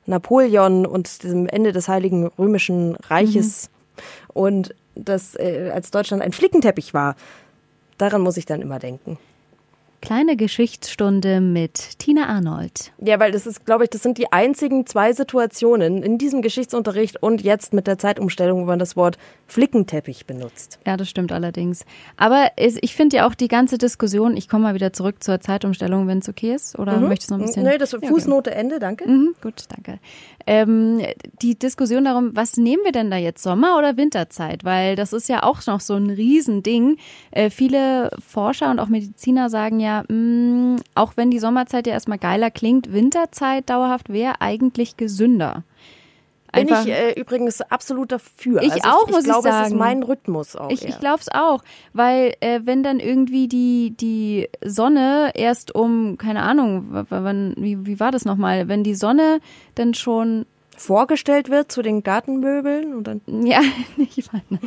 Napoleon 0.06 0.86
und 0.86 1.24
dem 1.24 1.48
Ende 1.48 1.72
des 1.72 1.88
Heiligen 1.88 2.28
Römischen 2.28 2.96
Reiches. 2.96 3.70
Und 4.28 4.76
das, 4.96 5.36
äh, 5.36 5.72
als 5.74 5.92
Deutschland 5.92 6.22
ein 6.22 6.34
Flickenteppich 6.34 6.94
war. 6.94 7.16
Daran 7.98 8.22
muss 8.22 8.38
ich 8.38 8.46
dann 8.46 8.62
immer 8.62 8.80
denken. 8.80 9.18
Kleine 10.02 10.36
Geschichtsstunde 10.36 11.42
mit 11.42 12.00
Tina 12.00 12.28
Arnold. 12.28 12.92
Ja, 12.98 13.20
weil 13.20 13.32
das 13.32 13.46
ist, 13.46 13.68
glaube 13.68 13.84
ich, 13.84 13.92
das 13.92 14.02
sind 14.02 14.18
die 14.18 14.32
einzigen 14.32 14.88
zwei 14.88 15.14
Situationen 15.14 16.02
in 16.02 16.18
diesem 16.18 16.42
Geschichtsunterricht 16.42 17.22
und 17.22 17.44
jetzt 17.44 17.72
mit 17.74 17.86
der 17.86 18.00
Zeitumstellung, 18.00 18.64
wo 18.64 18.66
man 18.66 18.80
das 18.80 18.96
Wort 18.96 19.20
Flickenteppich 19.46 20.26
benutzt. 20.26 20.80
Ja, 20.88 20.98
das 20.98 21.08
stimmt 21.08 21.32
allerdings. 21.32 21.86
Aber 22.18 22.50
ich 22.56 22.96
finde 22.96 23.18
ja 23.18 23.28
auch 23.28 23.36
die 23.36 23.48
ganze 23.48 23.78
Diskussion, 23.78 24.36
ich 24.36 24.50
komme 24.50 24.64
mal 24.64 24.74
wieder 24.74 24.92
zurück 24.92 25.22
zur 25.22 25.40
Zeitumstellung, 25.40 26.08
wenn 26.08 26.18
es 26.18 26.30
okay 26.30 26.56
ist, 26.56 26.80
oder 26.80 26.98
mhm. 26.98 27.08
möchtest 27.08 27.30
du 27.30 27.36
noch 27.36 27.42
ein 27.42 27.46
bisschen? 27.46 27.64
Nee, 27.64 27.78
das 27.78 27.94
ist 27.94 28.04
Fußnote 28.04 28.50
ja, 28.50 28.56
okay. 28.56 28.62
Ende, 28.62 28.80
danke. 28.80 29.08
Mhm, 29.08 29.36
gut, 29.40 29.66
danke. 29.70 30.00
Ähm, 30.48 31.02
die 31.44 31.60
Diskussion 31.60 32.06
darum, 32.06 32.32
was 32.34 32.58
nehmen 32.58 32.84
wir 32.84 32.92
denn 32.92 33.12
da 33.12 33.18
jetzt, 33.18 33.44
Sommer- 33.44 33.78
oder 33.78 33.98
Winterzeit? 33.98 34.64
Weil 34.64 34.96
das 34.96 35.14
ist 35.14 35.30
ja 35.30 35.44
auch 35.44 35.64
noch 35.68 35.80
so 35.80 35.94
ein 35.94 36.10
Riesending. 36.10 36.98
Äh, 37.30 37.52
viele 37.52 38.10
Forscher 38.28 38.72
und 38.72 38.80
auch 38.80 38.88
Mediziner 38.88 39.50
sagen 39.52 39.80
ja, 39.80 39.91
mh, 40.08 40.76
mm, 40.76 40.80
auch 40.96 41.14
wenn 41.16 41.32
die 41.32 41.40
Sommerzeit 41.40 41.88
ja 41.88 41.94
erstmal 41.94 42.18
geiler 42.18 42.52
klingt, 42.52 42.92
Winterzeit 42.94 43.70
dauerhaft 43.70 44.12
wäre 44.12 44.42
eigentlich 44.42 44.98
gesünder. 44.98 45.64
Einfach, 46.54 46.84
Bin 46.84 46.94
ich 46.94 47.00
äh, 47.00 47.20
übrigens 47.20 47.62
absolut 47.62 48.12
dafür. 48.12 48.62
Ich 48.62 48.74
also 48.74 48.90
auch, 48.90 49.08
ich, 49.08 49.14
muss 49.14 49.20
ich 49.20 49.26
glaube, 49.26 49.48
ich 49.48 49.54
sagen. 49.54 49.66
es 49.66 49.72
ist 49.72 49.78
mein 49.78 50.04
Rhythmus 50.04 50.56
auch. 50.58 50.70
Ich, 50.70 50.86
ich 50.86 51.00
glaube 51.00 51.20
es 51.22 51.30
auch, 51.32 51.64
weil 51.94 52.34
äh, 52.42 52.60
wenn 52.66 52.84
dann 52.84 53.00
irgendwie 53.00 53.48
die, 53.48 53.96
die 53.98 54.50
Sonne 54.62 55.32
erst 55.34 55.74
um, 55.74 56.18
keine 56.18 56.42
Ahnung, 56.42 57.06
wann, 57.10 57.54
wie, 57.58 57.86
wie 57.86 58.00
war 58.02 58.12
das 58.12 58.26
nochmal, 58.26 58.68
wenn 58.68 58.84
die 58.84 58.96
Sonne 58.96 59.40
dann 59.76 59.94
schon 59.94 60.46
vorgestellt 60.76 61.50
wird 61.50 61.72
zu 61.72 61.82
den 61.82 62.04
Gartenmöbeln 62.04 62.96
und 62.96 63.06
dann. 63.06 63.22
Ja, 63.46 63.62
ich 63.98 64.30
meine. 64.34 64.60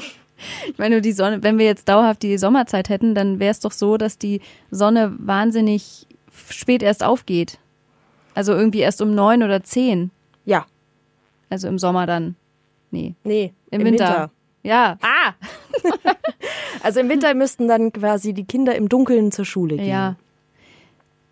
Ich 0.68 0.78
meine, 0.78 1.00
die 1.00 1.12
Sonne, 1.12 1.42
wenn 1.42 1.58
wir 1.58 1.66
jetzt 1.66 1.88
dauerhaft 1.88 2.22
die 2.22 2.38
Sommerzeit 2.38 2.88
hätten, 2.88 3.14
dann 3.14 3.38
wäre 3.38 3.50
es 3.50 3.60
doch 3.60 3.72
so, 3.72 3.96
dass 3.96 4.18
die 4.18 4.40
Sonne 4.70 5.14
wahnsinnig 5.18 6.06
spät 6.50 6.82
erst 6.82 7.04
aufgeht. 7.04 7.58
Also 8.34 8.52
irgendwie 8.52 8.80
erst 8.80 9.00
um 9.00 9.14
neun 9.14 9.42
oder 9.42 9.62
zehn. 9.62 10.10
Ja. 10.44 10.66
Also 11.50 11.68
im 11.68 11.78
Sommer 11.78 12.06
dann. 12.06 12.36
Nee. 12.90 13.14
Nee. 13.24 13.52
Im, 13.70 13.80
im 13.80 13.86
Winter. 13.86 14.06
Winter. 14.06 14.30
Ja. 14.62 14.98
Ah! 15.02 15.34
also 16.82 17.00
im 17.00 17.08
Winter 17.08 17.34
müssten 17.34 17.68
dann 17.68 17.92
quasi 17.92 18.32
die 18.32 18.44
Kinder 18.44 18.74
im 18.74 18.88
Dunkeln 18.88 19.30
zur 19.30 19.44
Schule 19.44 19.76
gehen. 19.76 19.86
Ja. 19.86 20.16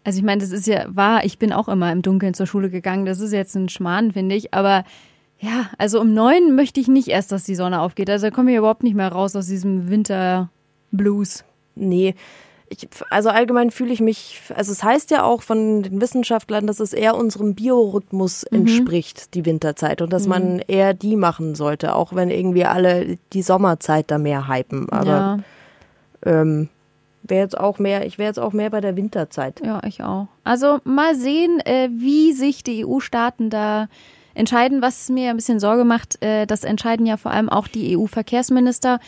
Also 0.05 0.19
ich 0.19 0.25
meine, 0.25 0.41
das 0.41 0.51
ist 0.51 0.67
ja 0.67 0.85
wahr, 0.89 1.25
ich 1.25 1.39
bin 1.39 1.53
auch 1.53 1.69
immer 1.69 1.93
im 1.93 2.03
Dunkeln 2.03 2.35
zur 2.35 2.47
Schule 2.47 2.71
gegangen. 2.71 3.07
Das 3.07 3.21
ist 3.21 3.33
jetzt 3.33 3.55
ein 3.55 3.69
Schmarrn, 3.69 4.13
finde 4.13 4.35
ich. 4.35 4.53
Aber 4.53 4.85
ja, 5.43 5.67
also 5.77 6.01
um 6.01 6.15
neun 6.15 6.55
möchte 6.55 6.79
ich 6.79 6.87
nicht 6.87 7.09
erst, 7.09 7.33
dass 7.33 7.43
die 7.43 7.57
Sonne 7.57 7.81
aufgeht. 7.81 8.09
Also 8.09 8.29
da 8.29 8.31
komme 8.31 8.53
ich 8.53 8.59
überhaupt 8.59 8.85
nicht 8.85 8.95
mehr 8.95 9.11
raus 9.11 9.35
aus 9.35 9.49
diesem 9.49 9.91
Winterblues. 9.91 11.45
Nee. 11.75 12.15
Ich, 12.69 12.89
also 13.11 13.29
allgemein 13.29 13.73
fühle 13.73 13.93
ich 13.93 14.01
mich, 14.01 14.41
also 14.55 14.71
es 14.71 14.85
heißt 14.85 15.11
ja 15.11 15.25
auch 15.25 15.43
von 15.43 15.83
den 15.83 16.01
Wissenschaftlern, 16.01 16.69
dass 16.69 16.79
es 16.79 16.93
eher 16.93 17.17
unserem 17.17 17.57
Biorhythmus 17.57 18.47
mhm. 18.51 18.61
entspricht, 18.61 19.35
die 19.35 19.45
Winterzeit, 19.45 20.01
und 20.01 20.13
dass 20.13 20.25
mhm. 20.25 20.29
man 20.29 20.59
eher 20.61 20.95
die 20.95 21.17
machen 21.17 21.57
sollte, 21.57 21.97
auch 21.97 22.15
wenn 22.15 22.31
irgendwie 22.31 22.65
alle 22.65 23.19
die 23.33 23.43
Sommerzeit 23.43 24.13
da 24.13 24.19
mehr 24.19 24.47
hypen. 24.47 24.89
Aber 24.91 25.43
ja. 26.25 26.41
ähm, 26.41 26.69
wäre 27.25 27.43
jetzt 27.43 27.59
auch 27.59 27.81
mehr, 27.81 28.07
ich 28.07 28.17
wäre 28.17 28.29
jetzt 28.29 28.39
auch 28.39 28.53
mehr 28.53 28.71
bei 28.71 28.81
der 28.81 28.97
Winterzeit. 28.97 29.61
Ja, 29.65 29.83
ich 29.85 30.05
auch. 30.05 30.29
Also 30.45 30.79
mal 30.85 31.17
sehen, 31.17 31.59
äh, 31.65 31.89
wie 31.91 32.33
sich 32.33 32.63
die 32.63 32.87
EU-Staaten 32.87 33.51
da 33.51 33.89
entscheiden. 34.35 34.83
Was 34.83 35.09
mir 35.09 35.31
ein 35.31 35.37
bisschen 35.37 35.61
Sorge 35.61 35.85
macht, 35.85 36.23
äh, 36.23 36.47
das 36.47 36.65
entscheiden 36.65 37.07
ja 37.07 37.17
vor 37.17 37.31
allem 37.31 37.49
auch 37.49 37.69
die 37.69 37.97
EU-Verkehrsminister. 37.97 39.01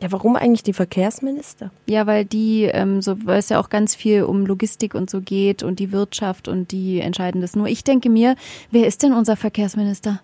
Ja, 0.00 0.10
warum 0.10 0.36
eigentlich 0.36 0.62
die 0.64 0.72
Verkehrsminister? 0.72 1.70
Ja, 1.86 2.06
weil 2.06 2.24
die, 2.24 2.64
ähm, 2.64 3.00
so, 3.00 3.16
weil 3.26 3.38
es 3.38 3.48
ja 3.48 3.60
auch 3.60 3.70
ganz 3.70 3.94
viel 3.94 4.24
um 4.24 4.44
Logistik 4.44 4.94
und 4.94 5.08
so 5.08 5.20
geht 5.20 5.62
und 5.62 5.78
die 5.78 5.92
Wirtschaft 5.92 6.48
und 6.48 6.72
die 6.72 7.00
entscheiden 7.00 7.40
das 7.40 7.54
nur. 7.54 7.68
Ich 7.68 7.84
denke 7.84 8.10
mir, 8.10 8.34
wer 8.70 8.86
ist 8.86 9.02
denn 9.02 9.12
unser 9.12 9.36
Verkehrsminister? 9.36 10.20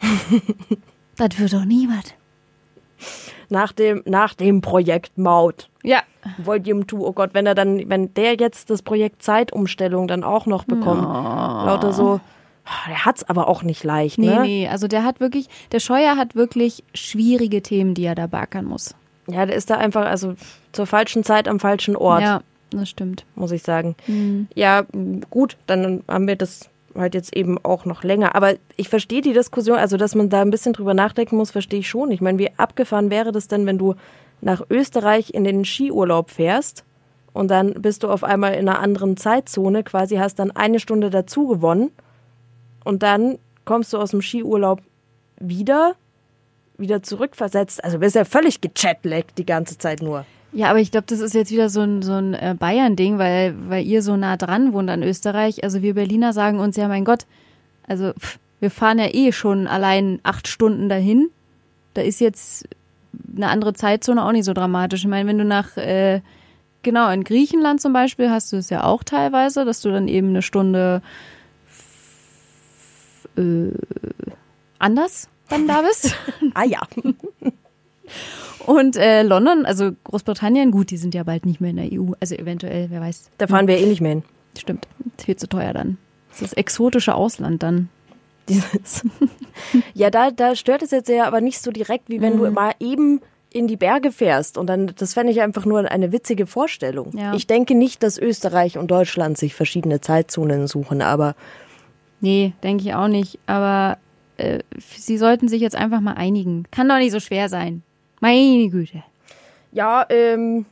das 1.16 1.38
wird 1.38 1.52
doch 1.52 1.64
niemand. 1.64 2.14
Nach 3.50 3.72
dem, 3.72 4.02
nach 4.04 4.34
dem 4.34 4.60
Projekt 4.60 5.16
Maut. 5.16 5.68
Ja. 5.82 6.02
Volume 6.38 6.86
2, 6.86 6.96
oh 6.98 7.12
Gott, 7.12 7.30
wenn 7.34 7.46
er 7.46 7.54
dann, 7.54 7.88
wenn 7.88 8.12
der 8.14 8.34
jetzt 8.36 8.70
das 8.70 8.82
Projekt 8.82 9.22
Zeitumstellung 9.22 10.08
dann 10.08 10.24
auch 10.24 10.46
noch 10.46 10.64
bekommt, 10.64 11.04
oh. 11.04 11.66
lauter 11.66 11.92
so, 11.92 12.20
der 12.88 13.04
hat's 13.04 13.24
aber 13.24 13.48
auch 13.48 13.62
nicht 13.62 13.84
leicht, 13.84 14.18
ne? 14.18 14.40
Nee, 14.40 14.46
nee, 14.46 14.68
also 14.68 14.88
der 14.88 15.04
hat 15.04 15.20
wirklich, 15.20 15.48
der 15.72 15.80
Scheuer 15.80 16.16
hat 16.16 16.34
wirklich 16.34 16.82
schwierige 16.94 17.62
Themen, 17.62 17.94
die 17.94 18.04
er 18.04 18.14
da 18.14 18.26
beackern 18.26 18.64
muss. 18.64 18.94
Ja, 19.26 19.46
der 19.46 19.56
ist 19.56 19.70
da 19.70 19.76
einfach, 19.76 20.06
also 20.06 20.34
zur 20.72 20.86
falschen 20.86 21.24
Zeit 21.24 21.48
am 21.48 21.60
falschen 21.60 21.96
Ort. 21.96 22.22
Ja, 22.22 22.40
das 22.70 22.88
stimmt. 22.88 23.24
Muss 23.34 23.52
ich 23.52 23.62
sagen. 23.62 23.96
Mhm. 24.06 24.48
Ja, 24.54 24.84
gut, 25.30 25.56
dann 25.66 26.02
haben 26.08 26.26
wir 26.26 26.36
das 26.36 26.68
halt 26.94 27.14
jetzt 27.14 27.34
eben 27.36 27.58
auch 27.64 27.84
noch 27.84 28.02
länger. 28.04 28.34
Aber 28.34 28.54
ich 28.76 28.88
verstehe 28.88 29.20
die 29.20 29.32
Diskussion, 29.32 29.78
also 29.78 29.96
dass 29.96 30.14
man 30.14 30.28
da 30.28 30.40
ein 30.40 30.50
bisschen 30.50 30.72
drüber 30.72 30.94
nachdenken 30.94 31.36
muss, 31.36 31.50
verstehe 31.50 31.80
ich 31.80 31.88
schon. 31.88 32.10
Ich 32.10 32.20
meine, 32.20 32.38
wie 32.38 32.50
abgefahren 32.56 33.10
wäre 33.10 33.32
das 33.32 33.48
denn, 33.48 33.66
wenn 33.66 33.78
du 33.78 33.94
nach 34.40 34.62
Österreich 34.70 35.32
in 35.32 35.44
den 35.44 35.64
Skiurlaub 35.64 36.30
fährst 36.30 36.84
und 37.32 37.50
dann 37.50 37.74
bist 37.74 38.02
du 38.02 38.08
auf 38.08 38.24
einmal 38.24 38.54
in 38.54 38.68
einer 38.68 38.78
anderen 38.78 39.16
Zeitzone, 39.16 39.82
quasi 39.82 40.16
hast 40.16 40.38
dann 40.38 40.50
eine 40.50 40.80
Stunde 40.80 41.10
dazu 41.10 41.46
gewonnen 41.46 41.90
und 42.84 43.02
dann 43.02 43.38
kommst 43.64 43.92
du 43.92 43.98
aus 43.98 44.10
dem 44.10 44.22
Skiurlaub 44.22 44.80
wieder, 45.40 45.94
wieder 46.78 47.02
zurückversetzt. 47.02 47.82
Also 47.82 47.98
bist 47.98 48.14
ja 48.14 48.24
völlig 48.24 48.60
gechatlaggt 48.60 49.38
die 49.38 49.46
ganze 49.46 49.78
Zeit 49.78 50.02
nur. 50.02 50.24
Ja, 50.52 50.70
aber 50.70 50.78
ich 50.78 50.92
glaube, 50.92 51.06
das 51.08 51.18
ist 51.18 51.34
jetzt 51.34 51.50
wieder 51.50 51.68
so 51.68 51.80
ein, 51.80 52.02
so 52.02 52.12
ein 52.12 52.34
äh, 52.34 52.54
Bayern-Ding, 52.56 53.18
weil, 53.18 53.54
weil 53.68 53.84
ihr 53.84 54.02
so 54.02 54.16
nah 54.16 54.36
dran 54.36 54.72
wohnt 54.72 54.88
an 54.88 55.02
Österreich. 55.02 55.64
Also 55.64 55.82
wir 55.82 55.94
Berliner 55.94 56.32
sagen 56.32 56.60
uns 56.60 56.76
ja, 56.76 56.86
mein 56.86 57.04
Gott, 57.04 57.26
also 57.88 58.12
pff, 58.12 58.38
wir 58.60 58.70
fahren 58.70 59.00
ja 59.00 59.08
eh 59.12 59.32
schon 59.32 59.66
allein 59.66 60.20
acht 60.22 60.46
Stunden 60.46 60.88
dahin. 60.88 61.28
Da 61.94 62.02
ist 62.02 62.20
jetzt 62.20 62.68
eine 63.36 63.48
andere 63.48 63.74
Zeitzone 63.74 64.24
auch 64.24 64.32
nicht 64.32 64.44
so 64.44 64.52
dramatisch. 64.52 65.00
Ich 65.00 65.08
meine, 65.08 65.28
wenn 65.28 65.38
du 65.38 65.44
nach, 65.44 65.76
äh, 65.76 66.20
genau, 66.82 67.10
in 67.10 67.24
Griechenland 67.24 67.80
zum 67.80 67.92
Beispiel 67.92 68.30
hast 68.30 68.52
du 68.52 68.56
es 68.56 68.70
ja 68.70 68.84
auch 68.84 69.02
teilweise, 69.02 69.64
dass 69.64 69.80
du 69.80 69.90
dann 69.90 70.06
eben 70.06 70.28
eine 70.28 70.42
Stunde 70.42 71.02
äh, 73.36 73.72
anders 74.78 75.28
dann 75.48 75.68
da 75.68 75.82
bist. 75.82 76.16
ah 76.54 76.64
ja. 76.64 76.80
Und 78.66 78.96
äh, 78.96 79.22
London, 79.22 79.66
also 79.66 79.92
Großbritannien, 80.04 80.70
gut, 80.70 80.90
die 80.90 80.96
sind 80.96 81.14
ja 81.14 81.22
bald 81.22 81.44
nicht 81.44 81.60
mehr 81.60 81.70
in 81.70 81.76
der 81.76 81.92
EU. 81.92 82.12
Also 82.20 82.34
eventuell, 82.34 82.88
wer 82.90 83.00
weiß. 83.00 83.30
Da 83.38 83.46
fahren 83.46 83.66
wir 83.66 83.78
eh 83.78 83.86
nicht 83.86 84.00
mehr 84.00 84.12
hin. 84.12 84.22
Stimmt. 84.58 84.88
Viel 85.18 85.36
zu 85.36 85.48
teuer 85.48 85.72
dann. 85.72 85.98
Das 86.30 86.42
ist 86.42 86.52
das 86.52 86.56
exotische 86.56 87.14
Ausland 87.14 87.62
dann. 87.62 87.88
Dieses. 88.48 89.04
ja, 89.94 90.10
da, 90.10 90.30
da 90.30 90.54
stört 90.54 90.82
es 90.82 90.90
jetzt 90.90 91.08
ja 91.08 91.26
aber 91.26 91.40
nicht 91.40 91.60
so 91.60 91.70
direkt, 91.70 92.10
wie 92.10 92.20
wenn 92.20 92.34
mhm. 92.36 92.44
du 92.44 92.50
mal 92.50 92.72
eben 92.78 93.20
in 93.50 93.68
die 93.68 93.76
Berge 93.76 94.12
fährst. 94.12 94.58
Und 94.58 94.66
dann, 94.66 94.92
das 94.96 95.14
fände 95.14 95.32
ich 95.32 95.40
einfach 95.40 95.64
nur 95.64 95.90
eine 95.90 96.12
witzige 96.12 96.46
Vorstellung. 96.46 97.16
Ja. 97.16 97.34
Ich 97.34 97.46
denke 97.46 97.74
nicht, 97.74 98.02
dass 98.02 98.18
Österreich 98.18 98.76
und 98.76 98.90
Deutschland 98.90 99.38
sich 99.38 99.54
verschiedene 99.54 100.00
Zeitzonen 100.00 100.66
suchen, 100.66 101.00
aber 101.00 101.36
Nee, 102.24 102.54
denke 102.62 102.84
ich 102.84 102.94
auch 102.94 103.08
nicht. 103.08 103.38
Aber 103.44 103.98
äh, 104.38 104.60
sie 104.96 105.18
sollten 105.18 105.46
sich 105.46 105.60
jetzt 105.60 105.76
einfach 105.76 106.00
mal 106.00 106.14
einigen. 106.14 106.64
Kann 106.70 106.88
doch 106.88 106.96
nicht 106.96 107.12
so 107.12 107.20
schwer 107.20 107.50
sein. 107.50 107.82
Meine 108.20 108.70
Güte. 108.70 109.02
Ja, 109.72 110.06
ähm, 110.08 110.64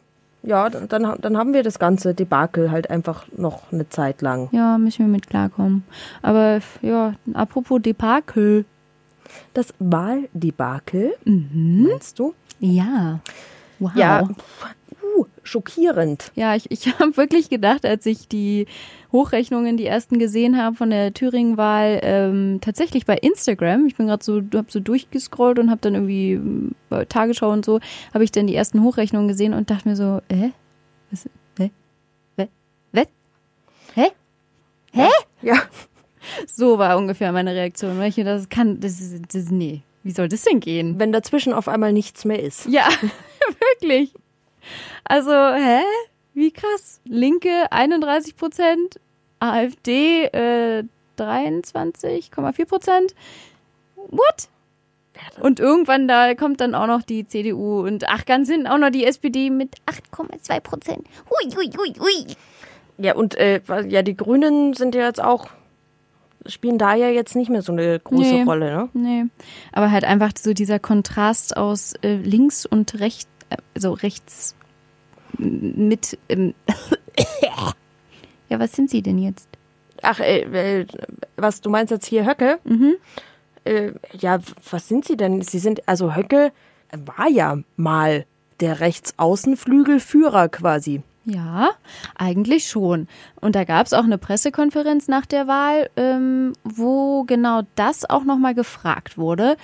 ja, 0.42 0.70
dann, 0.70 0.88
dann 1.20 1.36
haben 1.36 1.52
wir 1.52 1.62
das 1.62 1.78
ganze 1.78 2.14
Debakel 2.14 2.70
halt 2.70 2.88
einfach 2.88 3.26
noch 3.36 3.70
eine 3.70 3.86
Zeit 3.90 4.22
lang. 4.22 4.48
Ja, 4.52 4.78
müssen 4.78 5.00
wir 5.04 5.12
mit 5.12 5.28
klarkommen. 5.28 5.84
Aber 6.22 6.60
ja, 6.80 7.16
apropos 7.34 7.82
Debakel. 7.82 8.64
Das 9.52 9.74
Wahldebakel, 9.78 11.14
mhm. 11.24 11.88
meinst 11.88 12.18
du? 12.18 12.34
Ja. 12.60 13.20
Wow. 13.78 13.90
Ja, 13.94 14.22
uh, 14.22 15.26
schockierend. 15.42 16.32
Ja, 16.34 16.54
ich, 16.54 16.70
ich 16.70 16.86
habe 16.98 17.16
wirklich 17.16 17.50
gedacht, 17.50 17.84
als 17.84 18.06
ich 18.06 18.28
die 18.28 18.66
Hochrechnungen, 19.12 19.76
die 19.76 19.86
ersten 19.86 20.18
gesehen 20.18 20.56
habe 20.56 20.76
von 20.76 20.90
der 20.90 21.12
Thüringen-Wahl, 21.12 22.00
ähm, 22.02 22.58
tatsächlich 22.60 23.04
bei 23.06 23.16
Instagram. 23.16 23.86
Ich 23.86 23.96
bin 23.96 24.06
gerade 24.06 24.24
so, 24.24 24.40
hab 24.54 24.70
so 24.70 24.80
durchgescrollt 24.80 25.58
und 25.58 25.70
habe 25.70 25.80
dann 25.80 25.94
irgendwie 25.94 26.40
bei 26.88 27.04
Tagesschau 27.04 27.50
und 27.50 27.64
so, 27.64 27.80
habe 28.14 28.24
ich 28.24 28.32
dann 28.32 28.46
die 28.46 28.54
ersten 28.56 28.82
Hochrechnungen 28.82 29.28
gesehen 29.28 29.54
und 29.54 29.70
dachte 29.70 29.88
mir 29.88 29.96
so, 29.96 30.20
hä? 30.30 30.52
Was? 31.10 31.28
Hä? 31.58 31.70
Hä? 32.38 32.48
Hä? 32.94 33.06
Hä? 33.94 34.06
Hä? 34.92 35.08
Ja. 35.42 35.56
So 36.46 36.78
war 36.78 36.96
ungefähr 36.96 37.32
meine 37.32 37.52
Reaktion. 37.52 37.98
Weil 37.98 38.08
ich 38.08 38.16
mir 38.16 38.24
das 38.24 38.48
kann, 38.48 38.80
das 38.80 39.00
ist, 39.00 39.34
das, 39.34 39.50
nee. 39.50 39.82
Wie 40.04 40.12
soll 40.12 40.28
das 40.28 40.42
denn 40.42 40.60
gehen? 40.60 40.98
Wenn 40.98 41.12
dazwischen 41.12 41.52
auf 41.52 41.68
einmal 41.68 41.92
nichts 41.92 42.24
mehr 42.24 42.40
ist. 42.42 42.66
Ja, 42.66 42.88
wirklich. 43.80 44.14
Also, 45.04 45.32
hä? 45.32 45.82
Wie 46.34 46.50
krass. 46.50 47.00
Linke 47.04 47.70
31 47.70 48.36
Prozent, 48.36 49.00
AfD 49.38 50.24
äh, 50.24 50.84
23,4 51.18 52.66
Prozent. 52.66 53.14
What? 53.96 54.48
Und 55.40 55.60
irgendwann 55.60 56.08
da 56.08 56.34
kommt 56.34 56.60
dann 56.60 56.74
auch 56.74 56.86
noch 56.86 57.02
die 57.02 57.26
CDU 57.26 57.80
und 57.86 58.08
ach, 58.08 58.24
ganz 58.24 58.48
hinten 58.48 58.66
auch 58.66 58.78
noch 58.78 58.90
die 58.90 59.04
SPD 59.04 59.50
mit 59.50 59.76
8,2 60.16 60.60
Prozent. 60.60 61.06
Hui, 61.30 61.52
hui, 61.54 61.70
hui, 61.76 61.92
hui. 62.00 62.34
Ja, 62.98 63.14
und 63.14 63.34
äh, 63.36 63.60
ja, 63.88 64.02
die 64.02 64.16
Grünen 64.16 64.74
sind 64.74 64.94
ja 64.94 65.02
jetzt 65.06 65.22
auch, 65.22 65.48
spielen 66.46 66.78
da 66.78 66.94
ja 66.94 67.08
jetzt 67.08 67.36
nicht 67.36 67.50
mehr 67.50 67.62
so 67.62 67.72
eine 67.72 68.00
große 68.00 68.34
Nee. 68.34 68.42
Rolle, 68.42 68.70
ne? 68.74 68.88
Nee, 68.94 69.24
aber 69.72 69.90
halt 69.90 70.04
einfach 70.04 70.32
so 70.38 70.54
dieser 70.54 70.78
Kontrast 70.78 71.56
aus 71.56 71.94
äh, 72.02 72.16
links 72.16 72.66
und 72.66 72.98
rechts, 73.00 73.28
so 73.74 73.92
rechts 73.92 74.54
mit. 75.38 76.18
Ähm, 76.28 76.54
ja, 78.48 78.58
was 78.58 78.72
sind 78.72 78.90
Sie 78.90 79.02
denn 79.02 79.18
jetzt? 79.18 79.48
Ach, 80.02 80.20
äh, 80.20 80.80
äh, 80.80 80.86
was 81.36 81.60
du 81.60 81.70
meinst 81.70 81.90
jetzt 81.90 82.06
hier 82.06 82.26
Höcke? 82.26 82.58
Mhm. 82.64 82.94
Äh, 83.64 83.92
ja, 84.18 84.40
was 84.70 84.88
sind 84.88 85.04
sie 85.04 85.16
denn? 85.16 85.40
Sie 85.42 85.60
sind, 85.60 85.88
also 85.88 86.16
Höcke 86.16 86.52
war 86.92 87.28
ja 87.28 87.58
mal 87.76 88.26
der 88.60 88.80
Rechtsaußenflügelführer 88.80 90.48
quasi. 90.48 91.02
Ja, 91.24 91.70
eigentlich 92.16 92.66
schon. 92.66 93.06
Und 93.40 93.54
da 93.54 93.62
gab 93.62 93.86
es 93.86 93.92
auch 93.92 94.02
eine 94.02 94.18
Pressekonferenz 94.18 95.06
nach 95.06 95.24
der 95.24 95.46
Wahl, 95.46 95.88
ähm, 95.96 96.52
wo 96.64 97.22
genau 97.22 97.62
das 97.76 98.08
auch 98.10 98.24
nochmal 98.24 98.54
gefragt 98.54 99.16
wurde. 99.16 99.56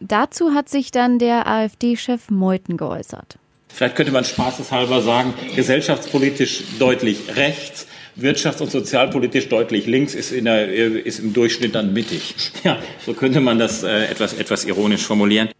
Dazu 0.00 0.52
hat 0.54 0.68
sich 0.68 0.90
dann 0.90 1.18
der 1.18 1.46
AfD-Chef 1.46 2.30
Meuthen 2.30 2.76
geäußert. 2.76 3.38
Vielleicht 3.68 3.96
könnte 3.96 4.12
man 4.12 4.24
spaßeshalber 4.24 5.00
sagen, 5.02 5.34
gesellschaftspolitisch 5.54 6.64
deutlich 6.78 7.36
rechts, 7.36 7.86
wirtschafts- 8.16 8.62
und 8.62 8.70
sozialpolitisch 8.70 9.48
deutlich 9.48 9.86
links, 9.86 10.14
ist, 10.14 10.32
in 10.32 10.46
der, 10.46 10.68
ist 10.68 11.20
im 11.20 11.32
Durchschnitt 11.32 11.74
dann 11.74 11.92
mittig. 11.92 12.34
Ja, 12.64 12.78
so 13.04 13.14
könnte 13.14 13.40
man 13.40 13.58
das 13.58 13.82
äh, 13.82 14.06
etwas, 14.06 14.34
etwas 14.34 14.64
ironisch 14.64 15.06
formulieren. 15.06 15.50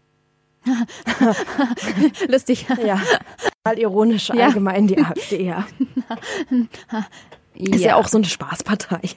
Lustig. 2.27 2.65
Ja. 2.85 3.01
Mal 3.63 3.79
ironisch 3.79 4.29
Ja. 4.29 4.47
allgemein 4.47 4.87
die 4.87 4.99
AfD, 4.99 5.45
ja. 5.45 5.67
Ist 7.69 7.81
ja. 7.81 7.95
auch 7.95 8.07
so 8.07 8.17
eine 8.17 8.25
Spaßpartei. 8.25 9.01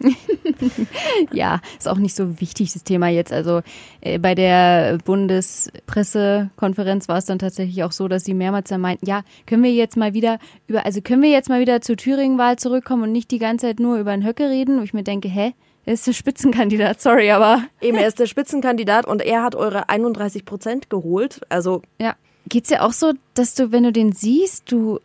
Ja, 1.32 1.60
ist 1.78 1.88
auch 1.88 1.98
nicht 1.98 2.14
so 2.14 2.40
wichtig, 2.40 2.72
das 2.72 2.84
Thema 2.84 3.08
jetzt. 3.08 3.32
Also 3.32 3.62
äh, 4.00 4.18
bei 4.18 4.34
der 4.34 4.98
Bundespressekonferenz 5.04 7.08
war 7.08 7.18
es 7.18 7.24
dann 7.24 7.38
tatsächlich 7.38 7.82
auch 7.84 7.92
so, 7.92 8.08
dass 8.08 8.24
sie 8.24 8.34
mehrmals 8.34 8.68
dann 8.68 8.80
meinten, 8.80 9.06
ja, 9.06 9.22
können 9.46 9.62
wir 9.62 9.72
jetzt 9.72 9.96
mal 9.96 10.14
wieder 10.14 10.38
über, 10.66 10.86
also 10.86 11.00
können 11.00 11.22
wir 11.22 11.30
jetzt 11.30 11.48
mal 11.48 11.60
wieder 11.60 11.80
zur 11.80 11.96
Thüringen-Wahl 11.96 12.56
zurückkommen 12.56 13.04
und 13.04 13.12
nicht 13.12 13.30
die 13.30 13.38
ganze 13.38 13.66
Zeit 13.66 13.80
nur 13.80 13.98
über 13.98 14.12
den 14.12 14.24
Höcke 14.24 14.48
reden? 14.48 14.78
Und 14.78 14.84
ich 14.84 14.94
mir 14.94 15.04
denke, 15.04 15.28
hä? 15.28 15.54
Er 15.86 15.94
ist 15.94 16.06
der 16.06 16.14
Spitzenkandidat, 16.14 17.00
sorry, 17.00 17.30
aber 17.30 17.62
Eben, 17.80 17.98
er 17.98 18.08
ist 18.08 18.18
der 18.18 18.26
Spitzenkandidat 18.26 19.06
und 19.06 19.22
er 19.22 19.42
hat 19.42 19.54
eure 19.54 19.88
31 19.88 20.44
Prozent 20.44 20.88
geholt. 20.88 21.40
Also, 21.48 21.82
ja. 22.00 22.14
Geht's 22.48 22.68
dir 22.68 22.82
auch 22.82 22.92
so, 22.92 23.12
dass 23.32 23.54
du, 23.54 23.72
wenn 23.72 23.84
du 23.84 23.92
den 23.92 24.12
siehst, 24.12 24.70
du 24.70 25.00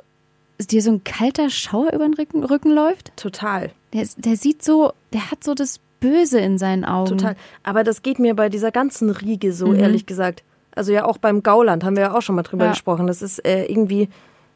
dir 0.68 0.82
so 0.82 0.92
ein 0.92 1.04
kalter 1.04 1.50
Schauer 1.50 1.94
über 1.94 2.06
den 2.06 2.14
Rücken, 2.14 2.44
Rücken 2.44 2.72
läuft? 2.72 3.12
total. 3.16 3.72
Der, 3.94 4.06
der 4.18 4.36
sieht 4.38 4.64
so, 4.64 4.94
der 5.14 5.32
hat 5.32 5.44
so 5.44 5.54
das 5.56 5.80
Böse 6.00 6.40
in 6.40 6.58
seinen 6.58 6.86
Augen. 6.86 7.18
Total. 7.18 7.36
Aber 7.64 7.84
das 7.84 8.04
geht 8.04 8.20
mir 8.20 8.36
bei 8.36 8.50
dieser 8.50 8.72
ganzen 8.72 9.10
Riege 9.10 9.52
so, 9.52 9.68
Mhm. 9.68 9.80
ehrlich 9.80 10.06
gesagt. 10.06 10.44
Also 10.76 10.92
ja 10.94 11.06
auch 11.06 11.18
beim 11.18 11.42
Gauland 11.44 11.84
haben 11.84 11.96
wir 11.96 12.04
ja 12.04 12.16
auch 12.16 12.22
schon 12.22 12.36
mal 12.36 12.44
drüber 12.44 12.66
Ja. 12.66 12.72
gesprochen. 12.72 13.08
Das 13.08 13.22
ist 13.22 13.44
äh, 13.46 13.66
irgendwie, 13.66 14.08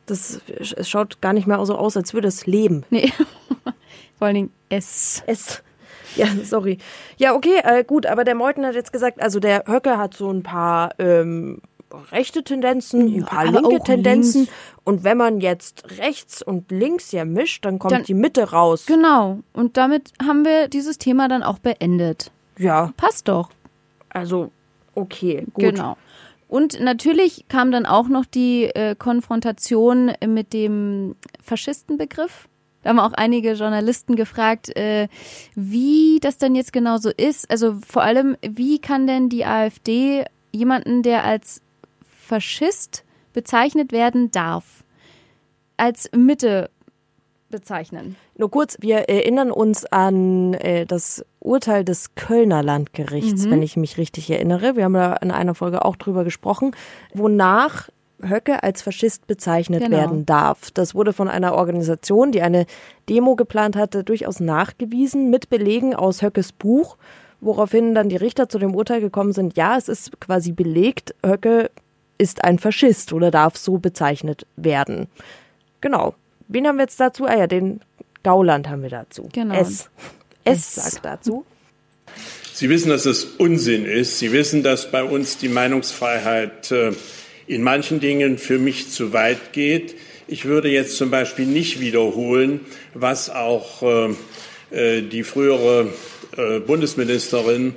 das 0.05 0.39
es 0.59 0.87
schaut 0.89 1.19
gar 1.21 1.33
nicht 1.33 1.47
mehr 1.47 1.65
so 1.65 1.75
aus, 1.75 1.97
als 1.97 2.13
würde 2.13 2.27
es 2.27 2.45
leben. 2.45 2.83
Nee. 2.91 3.11
Vor 4.17 4.27
allen 4.27 4.35
Dingen 4.35 4.51
es. 4.69 5.23
Es. 5.25 5.63
Ja, 6.15 6.27
sorry. 6.43 6.77
Ja, 7.17 7.33
okay, 7.33 7.59
äh, 7.63 7.83
gut, 7.83 8.05
aber 8.05 8.23
der 8.23 8.35
Meuthen 8.35 8.65
hat 8.65 8.75
jetzt 8.75 8.93
gesagt, 8.93 9.19
also 9.21 9.39
der 9.39 9.63
Höcke 9.67 9.97
hat 9.97 10.13
so 10.13 10.29
ein 10.29 10.43
paar 10.43 10.91
ähm, 10.99 11.59
rechte 12.11 12.43
Tendenzen, 12.43 13.07
ein 13.15 13.25
paar 13.25 13.47
aber 13.47 13.61
linke 13.61 13.83
Tendenzen. 13.83 14.41
links. 14.41 14.53
Und 14.83 15.03
wenn 15.03 15.17
man 15.17 15.39
jetzt 15.41 15.85
rechts 15.99 16.41
und 16.41 16.71
links 16.71 17.11
ja 17.11 17.23
mischt, 17.25 17.65
dann 17.65 17.79
kommt 17.79 17.91
Dann- 17.93 18.03
die 18.03 18.13
Mitte 18.13 18.51
raus. 18.51 18.85
Genau. 18.85 19.39
Und 19.53 19.77
damit 19.77 20.11
haben 20.25 20.43
wir 20.45 20.67
dieses 20.67 20.97
Thema 20.97 21.27
dann 21.27 21.43
auch 21.43 21.59
beendet. 21.59 22.31
Ja, 22.57 22.91
Passt 22.97 23.27
doch. 23.27 23.49
also 24.09 24.51
okay, 24.95 25.45
gut. 25.53 25.63
Genau. 25.75 25.97
Und 26.47 26.79
natürlich 26.79 27.45
kam 27.47 27.71
dann 27.71 27.85
auch 27.87 28.07
noch 28.07 28.25
die 28.25 28.65
äh, 28.65 28.95
Konfrontation 28.95 30.11
mit 30.27 30.53
dem 30.53 31.15
Faschistenbegriff. 31.43 32.47
Da 32.83 32.89
haben 32.89 32.99
auch 32.99 33.13
einige 33.13 33.53
Journalisten 33.53 34.15
gefragt, 34.15 34.75
äh, 34.75 35.07
wie 35.55 36.19
das 36.21 36.37
denn 36.37 36.53
jetzt 36.53 36.73
genau 36.73 36.97
so 36.97 37.09
ist. 37.09 37.49
Also 37.49 37.77
vor 37.87 38.03
allem, 38.03 38.35
wie 38.41 38.77
kann 38.79 39.07
denn 39.07 39.29
die 39.29 39.45
AfD 39.45 40.25
jemanden, 40.51 41.01
der 41.01 41.23
als 41.23 41.61
Faschist 42.25 43.03
bezeichnet 43.33 43.91
werden 43.91 44.31
darf, 44.31 44.83
als 45.77 46.09
Mitte 46.15 46.69
bezeichnen? 47.49 48.15
Nur 48.37 48.49
kurz, 48.49 48.77
wir 48.79 49.09
erinnern 49.09 49.51
uns 49.51 49.85
an 49.85 50.53
äh, 50.55 50.85
das 50.85 51.25
Urteil 51.39 51.83
des 51.83 52.15
Kölner 52.15 52.63
Landgerichts, 52.63 53.49
wenn 53.49 53.61
ich 53.61 53.75
mich 53.77 53.97
richtig 53.97 54.29
erinnere. 54.29 54.75
Wir 54.75 54.85
haben 54.85 54.93
da 54.93 55.13
in 55.17 55.31
einer 55.31 55.53
Folge 55.53 55.83
auch 55.85 55.95
drüber 55.95 56.23
gesprochen, 56.23 56.71
wonach 57.13 57.89
Höcke 58.21 58.63
als 58.63 58.81
Faschist 58.81 59.27
bezeichnet 59.27 59.83
Genau. 59.83 59.97
werden 59.97 60.25
darf. 60.25 60.71
Das 60.71 60.95
wurde 60.95 61.11
von 61.11 61.27
einer 61.27 61.53
Organisation, 61.55 62.31
die 62.31 62.41
eine 62.41 62.65
Demo 63.09 63.35
geplant 63.35 63.75
hatte, 63.75 64.03
durchaus 64.05 64.39
nachgewiesen 64.39 65.29
mit 65.29 65.49
Belegen 65.49 65.93
aus 65.93 66.21
Höckes 66.21 66.53
Buch, 66.53 66.95
woraufhin 67.41 67.93
dann 67.93 68.07
die 68.07 68.15
Richter 68.15 68.47
zu 68.47 68.57
dem 68.59 68.73
Urteil 68.73 69.01
gekommen 69.01 69.33
sind, 69.33 69.57
ja, 69.57 69.77
es 69.77 69.89
ist 69.89 70.21
quasi 70.21 70.53
belegt, 70.53 71.13
Höcke 71.25 71.69
ist 72.23 72.43
ein 72.45 72.57
Faschist 72.57 73.11
oder 73.11 73.31
darf 73.31 73.57
so 73.57 73.77
bezeichnet 73.77 74.47
werden. 74.55 75.07
Genau. 75.81 76.15
Wen 76.47 76.65
haben 76.65 76.77
wir 76.77 76.83
jetzt 76.83 76.99
dazu? 76.99 77.25
Ah 77.25 77.37
ja, 77.37 77.47
den 77.47 77.81
Gauland 78.23 78.69
haben 78.69 78.81
wir 78.81 78.89
dazu. 78.89 79.27
Genau. 79.33 79.53
S. 79.53 79.89
S 80.45 80.77
S. 80.77 80.91
sagt 80.91 81.05
dazu. 81.05 81.45
Sie 82.53 82.69
wissen, 82.69 82.89
dass 82.89 83.05
es 83.05 83.25
Unsinn 83.25 83.85
ist. 83.85 84.19
Sie 84.19 84.31
wissen, 84.31 84.63
dass 84.63 84.89
bei 84.89 85.03
uns 85.03 85.37
die 85.37 85.49
Meinungsfreiheit 85.49 86.71
äh, 86.71 86.93
in 87.45 87.61
manchen 87.61 87.99
Dingen 87.99 88.37
für 88.37 88.57
mich 88.57 88.89
zu 88.89 89.11
weit 89.11 89.51
geht. 89.51 89.95
Ich 90.27 90.45
würde 90.45 90.69
jetzt 90.69 90.95
zum 90.95 91.11
Beispiel 91.11 91.45
nicht 91.45 91.81
wiederholen, 91.81 92.61
was 92.93 93.29
auch 93.29 93.83
äh, 93.83 94.13
äh, 94.71 95.01
die 95.01 95.23
frühere 95.23 95.89
äh, 96.37 96.59
Bundesministerin 96.59 97.69
äh, 97.69 97.73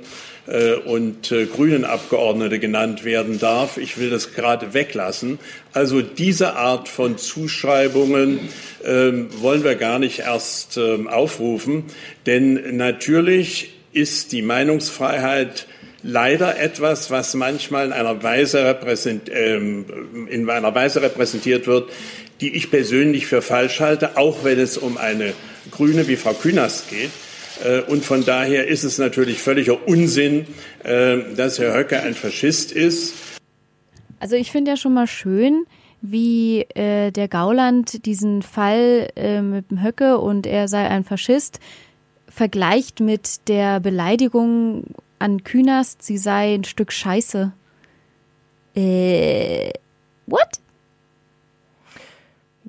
und 0.85 1.31
äh, 1.31 1.45
Grünen 1.45 1.83
Abgeordnete 1.83 2.59
genannt 2.59 3.03
werden 3.03 3.39
darf. 3.39 3.77
Ich 3.77 3.97
will 3.97 4.09
das 4.09 4.33
gerade 4.33 4.73
weglassen. 4.73 5.39
Also 5.73 6.01
diese 6.01 6.55
Art 6.55 6.87
von 6.87 7.17
Zuschreibungen 7.17 8.39
ähm, 8.85 9.27
wollen 9.41 9.63
wir 9.63 9.75
gar 9.75 9.99
nicht 9.99 10.19
erst 10.19 10.77
ähm, 10.77 11.07
aufrufen, 11.07 11.83
denn 12.25 12.77
natürlich 12.77 13.73
ist 13.91 14.31
die 14.31 14.41
Meinungsfreiheit 14.41 15.67
leider 16.03 16.59
etwas, 16.59 17.11
was 17.11 17.33
manchmal 17.33 17.87
in 17.87 17.93
einer 17.93 18.21
Weise, 18.23 18.77
ähm, 19.31 19.85
in 20.29 20.49
einer 20.49 20.73
Weise 20.73 21.01
repräsentiert 21.01 21.67
wird, 21.67 21.89
die 22.39 22.55
ich 22.55 22.69
persönlich 22.69 23.25
für 23.25 23.41
falsch 23.41 23.79
halte, 23.79 24.15
auch 24.15 24.43
wenn 24.43 24.59
es 24.59 24.77
um 24.77 24.97
eine 24.97 25.33
Grüne 25.71 26.07
wie 26.07 26.15
Frau 26.15 26.33
Künast 26.33 26.89
geht. 26.89 27.09
Äh, 27.63 27.81
Und 27.81 28.05
von 28.05 28.23
daher 28.25 28.67
ist 28.67 28.83
es 28.83 28.97
natürlich 28.97 29.39
völliger 29.39 29.87
Unsinn, 29.87 30.45
äh, 30.83 31.17
dass 31.35 31.59
Herr 31.59 31.77
Höcke 31.77 32.01
ein 32.01 32.13
Faschist 32.13 32.71
ist. 32.71 33.13
Also 34.19 34.35
ich 34.35 34.51
finde 34.51 34.71
ja 34.71 34.77
schon 34.77 34.93
mal 34.93 35.07
schön, 35.07 35.65
wie 36.01 36.61
äh, 36.75 37.11
der 37.11 37.27
Gauland 37.27 38.05
diesen 38.05 38.41
Fall 38.41 39.09
äh, 39.15 39.41
mit 39.41 39.71
dem 39.71 39.83
Höcke 39.83 40.17
und 40.19 40.45
er 40.45 40.67
sei 40.67 40.87
ein 40.87 41.03
Faschist 41.03 41.59
vergleicht 42.27 42.99
mit 42.99 43.47
der 43.47 43.79
Beleidigung 43.79 44.83
an 45.19 45.43
Künast, 45.43 46.03
sie 46.03 46.17
sei 46.17 46.53
ein 46.53 46.63
Stück 46.63 46.91
Scheiße. 46.91 47.51
Äh, 48.75 49.71
what? 50.27 50.59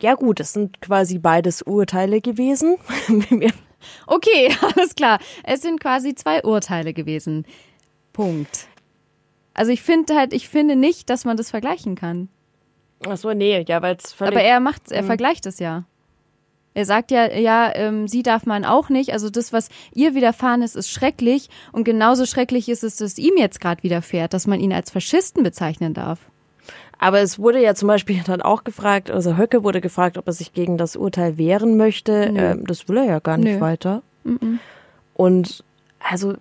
Ja 0.01 0.14
gut, 0.14 0.40
es 0.40 0.55
sind 0.55 0.81
quasi 0.81 1.18
beides 1.18 1.61
Urteile 1.62 2.20
gewesen. 2.20 2.77
Okay, 4.06 4.54
alles 4.76 4.94
klar. 4.94 5.18
Es 5.44 5.62
sind 5.62 5.80
quasi 5.80 6.14
zwei 6.14 6.42
Urteile 6.42 6.92
gewesen. 6.92 7.44
Punkt. 8.12 8.68
Also 9.54 9.72
ich 9.72 9.82
finde 9.82 10.14
halt, 10.14 10.32
ich 10.32 10.48
finde 10.48 10.76
nicht, 10.76 11.10
dass 11.10 11.24
man 11.24 11.36
das 11.36 11.50
vergleichen 11.50 11.94
kann. 11.94 12.28
Achso, 13.06 13.32
nee, 13.34 13.64
ja, 13.66 13.82
weil 13.82 13.96
es 13.96 14.12
völlig... 14.12 14.34
Aber 14.34 14.42
er 14.42 14.60
macht's, 14.60 14.90
er 14.90 15.04
vergleicht 15.04 15.46
es 15.46 15.58
ja. 15.58 15.84
Er 16.74 16.84
sagt 16.84 17.10
ja, 17.10 17.32
ja, 17.32 17.74
ähm, 17.74 18.06
sie 18.06 18.22
darf 18.22 18.46
man 18.46 18.64
auch 18.64 18.88
nicht. 18.88 19.12
Also 19.12 19.30
das, 19.30 19.52
was 19.52 19.68
ihr 19.94 20.14
widerfahren 20.14 20.62
ist, 20.62 20.76
ist 20.76 20.90
schrecklich. 20.90 21.48
Und 21.72 21.82
genauso 21.82 22.24
schrecklich 22.24 22.68
ist 22.68 22.84
es, 22.84 22.96
dass 22.96 23.18
ihm 23.18 23.36
jetzt 23.36 23.60
gerade 23.60 23.82
widerfährt, 23.82 24.32
dass 24.32 24.46
man 24.46 24.60
ihn 24.60 24.72
als 24.72 24.90
Faschisten 24.90 25.42
bezeichnen 25.42 25.92
darf. 25.92 26.20
Aber 26.98 27.20
es 27.20 27.38
wurde 27.38 27.62
ja 27.62 27.74
zum 27.74 27.88
Beispiel 27.88 28.20
dann 28.26 28.42
auch 28.42 28.64
gefragt, 28.64 29.11
also 29.11 29.37
Höcke 29.37 29.64
wurde 29.64 29.80
gefragt, 29.80 30.18
ob 30.18 30.26
er 30.26 30.32
sich 30.32 30.52
gegen 30.52 30.76
das 30.76 30.96
Urteil 30.96 31.38
wehren 31.38 31.76
möchte. 31.76 32.30
Nö. 32.32 32.40
Ähm, 32.40 32.66
das 32.66 32.88
will 32.88 32.98
er 32.98 33.04
ja 33.04 33.18
gar 33.20 33.37
nicht 33.38 33.54
Nö. 33.54 33.61
weiter. 33.61 34.02
Und 35.14 35.64
also 36.00 36.34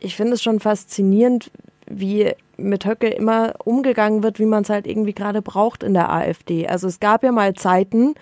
ich 0.00 0.16
finde 0.16 0.34
es 0.34 0.42
schon 0.42 0.60
faszinierend, 0.60 1.50
wie 1.86 2.32
mit 2.56 2.84
Höcke 2.84 3.08
immer 3.08 3.54
umgegangen 3.64 4.22
wird, 4.22 4.38
wie 4.38 4.46
man 4.46 4.62
es 4.62 4.70
halt 4.70 4.86
irgendwie 4.86 5.14
gerade 5.14 5.42
braucht 5.42 5.82
in 5.82 5.94
der 5.94 6.10
AfD. 6.10 6.66
Also 6.66 6.88
es 6.88 7.00
gab 7.00 7.22
ja 7.22 7.32
mal 7.32 7.54
Zeiten, 7.54 8.14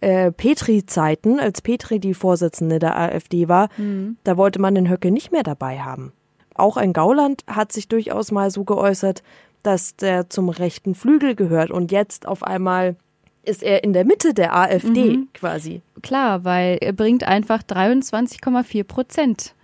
äh, 0.00 0.32
Petri-Zeiten, 0.32 1.40
als 1.40 1.62
Petri 1.62 1.98
die 1.98 2.14
Vorsitzende 2.14 2.78
der 2.78 2.98
AfD 2.98 3.48
war, 3.48 3.68
mhm. 3.76 4.16
da 4.24 4.36
wollte 4.36 4.60
man 4.60 4.74
den 4.74 4.88
Höcke 4.88 5.10
nicht 5.10 5.32
mehr 5.32 5.42
dabei 5.42 5.80
haben. 5.80 6.12
Auch 6.54 6.76
ein 6.76 6.92
Gauland 6.92 7.44
hat 7.46 7.72
sich 7.72 7.88
durchaus 7.88 8.32
mal 8.32 8.50
so 8.50 8.64
geäußert, 8.64 9.22
dass 9.62 9.96
der 9.96 10.30
zum 10.30 10.48
rechten 10.48 10.94
Flügel 10.94 11.34
gehört 11.34 11.70
und 11.70 11.92
jetzt 11.92 12.26
auf 12.26 12.42
einmal 12.42 12.96
ist 13.42 13.62
er 13.62 13.84
in 13.84 13.92
der 13.92 14.04
Mitte 14.04 14.34
der 14.34 14.54
AfD 14.54 15.16
mhm. 15.16 15.28
quasi. 15.32 15.82
Klar, 16.02 16.44
weil 16.44 16.78
er 16.80 16.92
bringt 16.92 17.24
einfach 17.24 17.62
23,4 17.62 18.84
Prozent 18.84 19.54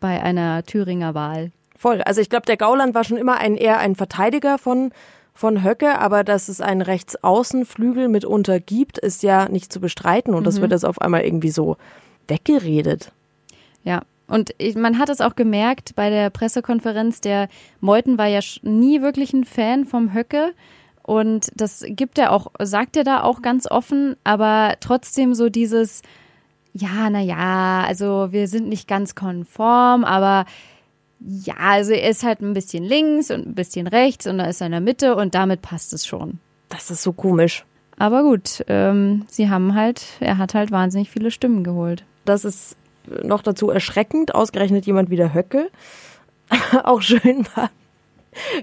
bei 0.00 0.22
einer 0.22 0.64
Thüringer 0.64 1.14
Wahl. 1.14 1.50
Voll. 1.76 2.02
Also 2.02 2.20
ich 2.20 2.28
glaube, 2.28 2.46
der 2.46 2.56
Gauland 2.56 2.94
war 2.94 3.04
schon 3.04 3.16
immer 3.16 3.38
ein 3.38 3.56
eher 3.56 3.78
ein 3.78 3.96
Verteidiger 3.96 4.58
von 4.58 4.92
von 5.34 5.64
Höcke, 5.64 5.98
aber 5.98 6.24
dass 6.24 6.48
es 6.48 6.60
einen 6.60 6.82
Rechtsaußenflügel 6.82 8.08
mitunter 8.08 8.60
gibt, 8.60 8.98
ist 8.98 9.22
ja 9.22 9.48
nicht 9.48 9.72
zu 9.72 9.80
bestreiten 9.80 10.34
und 10.34 10.40
mhm. 10.40 10.44
das 10.44 10.60
wird 10.60 10.72
jetzt 10.72 10.84
auf 10.84 11.00
einmal 11.00 11.22
irgendwie 11.22 11.50
so 11.50 11.78
weggeredet. 12.28 13.12
Ja, 13.82 14.02
und 14.26 14.54
man 14.76 14.98
hat 14.98 15.08
es 15.08 15.20
auch 15.20 15.36
gemerkt 15.36 15.94
bei 15.94 16.10
der 16.10 16.30
Pressekonferenz, 16.30 17.20
der 17.20 17.48
Meuthen 17.80 18.18
war 18.18 18.26
ja 18.26 18.40
nie 18.62 19.02
wirklich 19.02 19.32
ein 19.32 19.44
Fan 19.44 19.84
vom 19.84 20.14
Höcke. 20.14 20.54
Und 21.02 21.50
das 21.54 21.84
gibt 21.86 22.18
er 22.18 22.32
auch, 22.32 22.46
sagt 22.60 22.96
er 22.96 23.04
da 23.04 23.22
auch 23.22 23.42
ganz 23.42 23.68
offen, 23.70 24.16
aber 24.24 24.76
trotzdem 24.80 25.34
so 25.34 25.48
dieses, 25.48 26.02
ja, 26.72 27.10
naja, 27.10 27.84
also 27.86 28.28
wir 28.30 28.46
sind 28.46 28.68
nicht 28.68 28.86
ganz 28.86 29.14
konform, 29.14 30.04
aber 30.04 30.46
ja, 31.18 31.54
also 31.58 31.92
er 31.92 32.08
ist 32.08 32.24
halt 32.24 32.40
ein 32.40 32.54
bisschen 32.54 32.84
links 32.84 33.30
und 33.30 33.46
ein 33.46 33.54
bisschen 33.54 33.86
rechts 33.86 34.26
und 34.26 34.38
da 34.38 34.44
ist 34.44 34.60
er 34.60 34.66
in 34.66 34.72
der 34.72 34.80
Mitte 34.80 35.16
und 35.16 35.34
damit 35.34 35.62
passt 35.62 35.92
es 35.92 36.06
schon. 36.06 36.38
Das 36.68 36.90
ist 36.90 37.02
so 37.02 37.12
komisch. 37.12 37.64
Aber 37.98 38.22
gut, 38.22 38.64
ähm, 38.68 39.24
sie 39.28 39.50
haben 39.50 39.74
halt, 39.74 40.04
er 40.20 40.38
hat 40.38 40.54
halt 40.54 40.70
wahnsinnig 40.70 41.10
viele 41.10 41.30
Stimmen 41.30 41.62
geholt. 41.62 42.04
Das 42.24 42.44
ist 42.44 42.76
noch 43.22 43.42
dazu 43.42 43.70
erschreckend, 43.70 44.34
ausgerechnet 44.34 44.86
jemand 44.86 45.10
wie 45.10 45.16
der 45.16 45.34
Höcke. 45.34 45.70
auch 46.84 47.00
schön 47.00 47.46
war, 47.54 47.70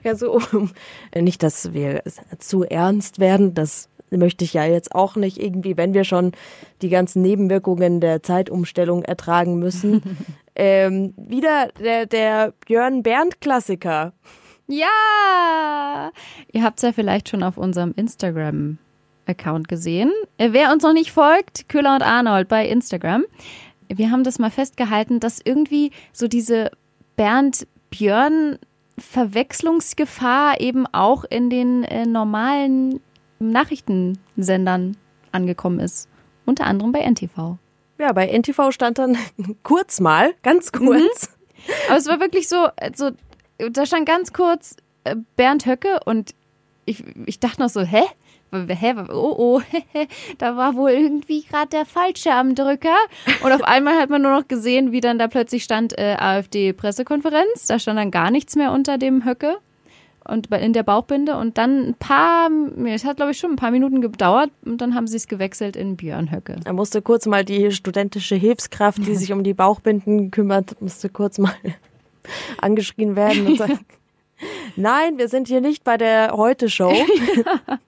ja, 0.04 0.16
so, 0.16 0.40
um, 0.52 0.72
nicht, 1.16 1.44
dass 1.44 1.74
wir 1.74 2.04
zu 2.40 2.64
ernst 2.64 3.20
werden, 3.20 3.54
das 3.54 3.90
möchte 4.12 4.44
ich 4.44 4.54
ja 4.54 4.66
jetzt 4.66 4.96
auch 4.96 5.16
nicht 5.16 5.38
irgendwie, 5.38 5.78
wenn 5.78 5.94
wir 5.94 6.04
schon 6.04 6.32
die 6.82 6.90
ganzen 6.90 7.22
Nebenwirkungen 7.22 8.02
der 8.02 8.24
Zeitumstellung 8.24 9.04
ertragen 9.04 9.60
müssen. 9.60 10.18
ähm, 10.56 11.14
wieder 11.16 11.70
der, 11.80 12.08
der 12.08 12.54
Björn 12.66 13.04
Bernd 13.04 13.40
Klassiker. 13.40 14.14
Ja! 14.68 16.12
Ihr 16.52 16.64
habt 16.64 16.80
es 16.80 16.84
ja 16.84 16.92
vielleicht 16.92 17.30
schon 17.30 17.44
auf 17.44 17.58
unserem 17.58 17.94
Instagram 17.96 18.80
Account 19.28 19.68
gesehen. 19.68 20.12
Wer 20.40 20.72
uns 20.72 20.82
noch 20.82 20.94
nicht 20.94 21.12
folgt, 21.12 21.70
Köhler 21.70 21.94
und 21.94 22.02
Arnold 22.02 22.48
bei 22.48 22.68
Instagram. 22.68 23.26
Wir 23.90 24.12
haben 24.12 24.24
das 24.24 24.40
mal 24.40 24.52
festgehalten, 24.52 25.20
dass 25.20 25.42
irgendwie 25.44 25.92
so 26.14 26.28
diese 26.28 26.72
Bernd 27.16 27.68
Björn 27.90 28.60
Verwechslungsgefahr 29.00 30.60
eben 30.60 30.86
auch 30.88 31.24
in 31.24 31.50
den 31.50 31.84
äh, 31.84 32.06
normalen 32.06 33.00
Nachrichtensendern 33.40 34.98
angekommen 35.32 35.80
ist. 35.80 36.10
Unter 36.46 36.66
anderem 36.66 36.92
bei 36.92 37.02
NTV. 37.02 37.58
Ja, 37.98 38.14
bei 38.14 38.28
NTV 38.28 38.72
stand 38.72 38.98
dann 38.98 39.18
kurz 39.64 40.00
mal, 40.00 40.34
ganz 40.44 40.72
mhm. 40.74 40.86
kurz. 40.86 41.30
Mhm. 41.30 41.74
Aber 41.88 41.98
es 41.98 42.08
war 42.08 42.20
wirklich 42.20 42.48
so, 42.48 42.68
also, 42.78 43.12
da 43.72 43.86
stand 43.86 44.06
ganz 44.06 44.34
kurz 44.34 44.76
äh, 45.04 45.16
Bernd 45.36 45.66
Höcke 45.66 46.00
und 46.06 46.34
ich, 46.86 47.04
ich 47.26 47.40
dachte 47.40 47.62
noch 47.62 47.70
so, 47.70 47.82
hä? 47.82 48.02
Hä, 48.52 48.96
oh 49.10 49.36
oh, 49.38 49.62
da 50.38 50.56
war 50.58 50.76
wohl 50.76 50.92
irgendwie 50.92 51.44
gerade 51.44 51.70
der 51.70 51.86
Falsche 51.86 52.34
am 52.34 52.56
Drücker. 52.56 52.98
Und 53.44 53.52
auf 53.52 53.64
einmal 53.64 54.00
hat 54.00 54.10
man 54.10 54.22
nur 54.22 54.32
noch 54.32 54.48
gesehen, 54.48 54.92
wie 54.92 55.02
dann 55.02 55.20
da 55.20 55.28
plötzlich 55.28 55.64
stand 55.64 55.98
äh, 55.98 56.16
AfD-Pressekonferenz. 56.20 57.68
Da 57.68 57.80
stand 57.80 58.00
dann 58.00 58.12
gar 58.12 58.32
nichts 58.32 58.56
mehr 58.56 58.72
unter 58.72 58.98
dem 58.98 59.26
Höcke 59.26 59.58
und 60.28 60.52
in 60.54 60.74
der 60.74 60.84
Bauchbinde. 60.84 61.38
Und 61.38 61.58
dann 61.58 61.90
ein 61.90 61.94
paar, 61.96 62.50
es 62.86 63.06
hat 63.06 63.18
glaube 63.18 63.32
ich 63.32 63.40
schon 63.40 63.52
ein 63.52 63.56
paar 63.56 63.72
Minuten 63.72 64.02
gedauert 64.02 64.52
und 64.66 64.80
dann 64.82 64.96
haben 64.96 65.08
sie 65.08 65.18
es 65.18 65.28
gewechselt 65.28 65.76
in 65.76 65.96
Björn 65.96 66.32
Höcke. 66.32 66.58
Er 66.66 66.74
musste 66.74 67.02
kurz 67.02 67.26
mal 67.26 67.46
die 67.46 67.72
studentische 67.72 68.36
Hilfskraft, 68.36 69.06
die 69.06 69.16
sich 69.18 69.32
um 69.32 69.44
die 69.44 69.54
Bauchbinden 69.54 70.32
kümmert, 70.32 70.82
musste 70.82 71.10
kurz 71.10 71.38
mal 71.38 71.54
angeschrien 72.58 73.16
werden 73.16 73.48
und 73.48 73.58
sagen, 73.58 73.80
Nein, 74.76 75.18
wir 75.18 75.28
sind 75.28 75.48
hier 75.48 75.62
nicht 75.62 75.84
bei 75.84 75.98
der 75.98 76.32
Heute-Show. 76.34 76.92
ja. 76.92 77.80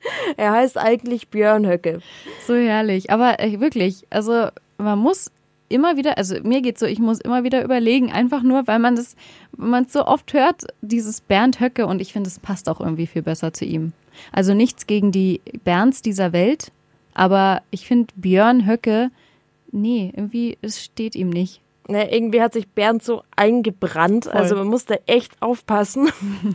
Er 0.36 0.52
heißt 0.52 0.78
eigentlich 0.78 1.28
Björn 1.28 1.66
Höcke. 1.66 2.00
So 2.46 2.54
herrlich. 2.54 3.10
Aber 3.10 3.40
äh, 3.40 3.60
wirklich, 3.60 4.06
also 4.10 4.48
man 4.78 4.98
muss 4.98 5.30
immer 5.68 5.96
wieder, 5.96 6.18
also 6.18 6.36
mir 6.42 6.62
geht's 6.62 6.80
so, 6.80 6.86
ich 6.86 6.98
muss 6.98 7.20
immer 7.20 7.44
wieder 7.44 7.64
überlegen, 7.64 8.12
einfach 8.12 8.42
nur, 8.42 8.66
weil 8.66 8.78
man 8.78 8.96
das, 8.96 9.16
man 9.56 9.88
so 9.88 10.06
oft 10.06 10.32
hört, 10.32 10.64
dieses 10.80 11.20
Bernd 11.20 11.60
Höcke 11.60 11.86
und 11.86 12.00
ich 12.00 12.12
finde, 12.12 12.28
es 12.28 12.38
passt 12.38 12.68
auch 12.68 12.80
irgendwie 12.80 13.06
viel 13.06 13.22
besser 13.22 13.52
zu 13.52 13.64
ihm. 13.64 13.92
Also 14.32 14.54
nichts 14.54 14.86
gegen 14.86 15.12
die 15.12 15.40
Bernds 15.64 16.02
dieser 16.02 16.32
Welt, 16.32 16.72
aber 17.14 17.62
ich 17.70 17.86
finde 17.86 18.12
Björn 18.16 18.66
Höcke, 18.66 19.10
nee, 19.72 20.12
irgendwie, 20.14 20.56
es 20.62 20.82
steht 20.82 21.14
ihm 21.14 21.30
nicht. 21.30 21.60
Ne, 21.88 22.12
irgendwie 22.12 22.42
hat 22.42 22.52
sich 22.52 22.68
Bernd 22.68 23.04
so 23.04 23.22
eingebrannt. 23.36 24.24
Voll. 24.24 24.32
Also 24.32 24.56
man 24.56 24.66
musste 24.66 25.06
echt 25.06 25.40
aufpassen. 25.40 26.10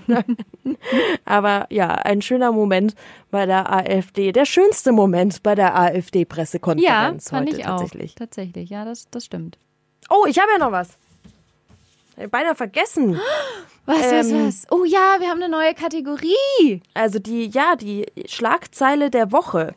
Aber 1.25 1.67
ja, 1.69 1.89
ein 1.89 2.21
schöner 2.21 2.51
Moment 2.51 2.95
bei 3.29 3.45
der 3.45 3.71
AfD. 3.71 4.33
Der 4.33 4.43
schönste 4.45 4.91
Moment 4.91 5.41
bei 5.41 5.55
der 5.55 5.77
AfD-Pressekonferenz 5.77 7.25
ja, 7.25 7.29
fand 7.29 7.47
heute 7.47 7.59
ich 7.59 7.65
tatsächlich. 7.65 8.11
Auch. 8.11 8.15
Tatsächlich, 8.15 8.69
ja, 8.69 8.83
das, 8.83 9.09
das 9.09 9.25
stimmt. 9.25 9.57
Oh, 10.09 10.25
ich 10.27 10.37
habe 10.37 10.51
ja 10.51 10.57
noch 10.57 10.73
was. 10.73 10.89
Beinahe 12.29 12.55
vergessen. 12.55 13.19
Was, 13.87 14.11
was, 14.11 14.29
ähm, 14.29 14.45
was? 14.45 14.67
Oh 14.69 14.85
ja, 14.85 15.15
wir 15.17 15.27
haben 15.27 15.41
eine 15.41 15.49
neue 15.49 15.73
Kategorie. 15.73 16.83
Also 16.93 17.17
die, 17.17 17.49
ja, 17.49 17.75
die 17.75 18.05
Schlagzeile 18.27 19.09
der 19.09 19.31
Woche 19.31 19.73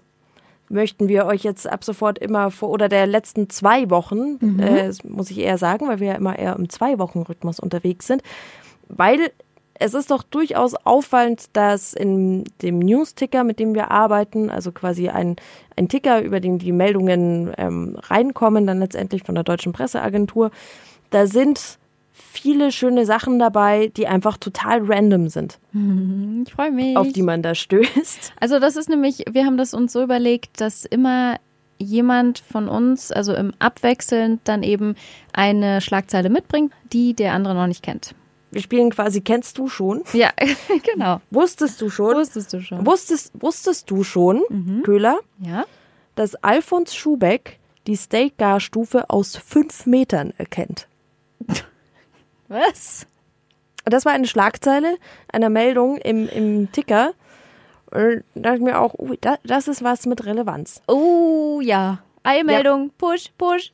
möchten 0.75 1.09
wir 1.09 1.25
euch 1.25 1.43
jetzt 1.43 1.67
ab 1.67 1.85
sofort 1.85 2.19
immer 2.19 2.51
vor 2.51 2.69
oder 2.69 2.89
der 2.89 3.07
letzten 3.07 3.49
zwei 3.49 3.89
Wochen, 3.89 4.39
mhm. 4.41 4.61
äh, 4.61 4.93
muss 5.05 5.31
ich 5.31 5.39
eher 5.39 5.57
sagen, 5.57 5.89
weil 5.89 6.01
wir 6.01 6.09
ja 6.09 6.15
immer 6.15 6.39
eher 6.39 6.57
im 6.57 6.69
Zwei-Wochen-Rhythmus 6.69 7.61
unterwegs 7.61 8.07
sind, 8.07 8.23
weil 8.89 9.31
es 9.79 9.95
ist 9.95 10.11
doch 10.11 10.23
durchaus 10.23 10.75
auffallend, 10.75 11.47
dass 11.55 11.95
in 11.95 12.45
dem 12.63 12.79
News-Ticker, 12.79 13.43
mit 13.43 13.59
dem 13.59 13.75
wir 13.75 13.91
arbeiten, 13.91 14.51
also 14.51 14.71
quasi 14.71 15.09
ein, 15.09 15.37
ein 15.77 15.89
Ticker, 15.89 16.23
über 16.23 16.41
den 16.41 16.59
die 16.59 16.73
Meldungen 16.73 17.53
ähm, 17.59 17.97
reinkommen, 18.03 18.67
dann 18.67 18.79
letztendlich 18.79 19.25
von 19.25 19.35
der 19.35 19.45
Deutschen 19.45 19.73
Presseagentur, 19.73 20.51
da 21.11 21.27
sind 21.27 21.79
viele 22.15 22.71
schöne 22.71 23.05
Sachen 23.05 23.39
dabei, 23.39 23.89
die 23.97 24.07
einfach 24.07 24.37
total 24.37 24.83
random 24.85 25.29
sind. 25.29 25.59
Ich 26.47 26.53
freue 26.53 26.71
mich. 26.71 26.97
Auf 26.97 27.13
die 27.13 27.23
man 27.23 27.43
da 27.43 27.55
stößt. 27.55 28.33
Also 28.41 28.61
das 28.61 28.77
ist 28.77 28.89
nämlich, 28.89 29.25
wir 29.31 29.45
haben 29.45 29.57
das 29.57 29.75
uns 29.75 29.93
so 29.93 30.03
überlegt, 30.03 30.61
dass 30.61 30.85
immer 30.85 31.39
jemand 31.79 32.39
von 32.39 32.69
uns, 32.69 33.11
also 33.11 33.35
im 33.35 33.53
Abwechselnd, 33.59 34.41
dann 34.45 34.63
eben 34.63 34.95
eine 35.33 35.81
Schlagzeile 35.81 36.31
mitbringt, 36.31 36.73
die 36.93 37.15
der 37.15 37.33
andere 37.33 37.55
noch 37.55 37.67
nicht 37.67 37.83
kennt. 37.83 38.15
Wir 38.51 38.63
spielen 38.63 38.91
quasi 38.91 39.21
Kennst 39.21 39.59
du 39.59 39.69
schon? 39.69 40.05
Ja, 40.13 40.31
genau. 40.95 41.21
Wusstest 41.31 41.81
du 41.81 41.91
schon? 41.91 42.15
Wusstest 42.15 42.53
du 42.53 42.61
schon. 42.61 42.87
Wusstest, 42.87 43.33
wusstest 43.35 43.91
du 43.91 44.05
schon, 44.05 44.43
mhm. 44.49 44.83
Köhler? 44.85 45.19
Ja. 45.41 45.65
Dass 46.15 46.37
Alfons 46.37 46.95
Schubeck 46.95 47.59
die 47.89 47.97
Steak-Gar-Stufe 47.97 49.11
aus 49.11 49.37
fünf 49.37 49.87
Metern 49.87 50.33
erkennt. 50.39 50.87
Was? 52.55 53.07
Das 53.85 54.05
war 54.05 54.13
eine 54.13 54.29
Schlagzeile 54.29 54.97
einer 55.31 55.51
Meldung 55.51 55.97
im, 55.99 56.29
im 56.29 56.71
Ticker. 56.73 57.13
Und 57.91 58.23
da 58.35 58.41
dachte 58.41 58.57
ich 58.57 58.63
mir 58.63 58.81
auch, 58.81 58.95
uh, 58.95 59.15
das 59.45 59.69
ist 59.69 59.83
was 59.83 60.07
mit 60.07 60.25
Relevanz. 60.25 60.81
Oh 60.87 61.61
ja. 61.63 61.99
Eilmeldung, 62.23 62.85
ja. 62.87 62.91
push, 62.97 63.33
push. 63.37 63.73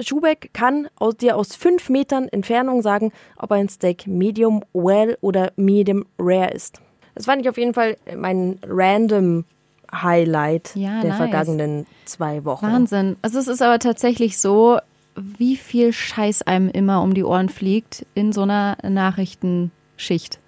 Schubeck 0.00 0.50
kann 0.54 0.88
aus, 0.96 1.16
dir 1.16 1.36
aus 1.36 1.56
fünf 1.56 1.90
Metern 1.90 2.28
Entfernung 2.28 2.80
sagen, 2.80 3.12
ob 3.36 3.52
ein 3.52 3.68
Steak 3.68 4.06
Medium 4.06 4.64
Well 4.72 5.18
oder 5.20 5.52
Medium 5.56 6.06
Rare 6.18 6.52
ist. 6.52 6.80
Das 7.14 7.26
fand 7.26 7.42
ich 7.42 7.48
auf 7.50 7.58
jeden 7.58 7.74
Fall 7.74 7.96
mein 8.16 8.58
random 8.64 9.44
Highlight 9.92 10.74
ja, 10.76 11.00
der 11.00 11.10
nice. 11.10 11.16
vergangenen 11.18 11.86
zwei 12.04 12.44
Wochen. 12.44 12.66
Wahnsinn. 12.66 13.16
Also 13.22 13.38
es 13.38 13.48
ist 13.48 13.60
aber 13.60 13.78
tatsächlich 13.78 14.38
so, 14.38 14.78
wie 15.16 15.56
viel 15.56 15.92
Scheiß 15.92 16.42
einem 16.42 16.68
immer 16.68 17.02
um 17.02 17.14
die 17.14 17.24
Ohren 17.24 17.48
fliegt 17.48 18.06
in 18.14 18.32
so 18.32 18.42
einer 18.42 18.76
Nachrichtenschicht. 18.82 20.38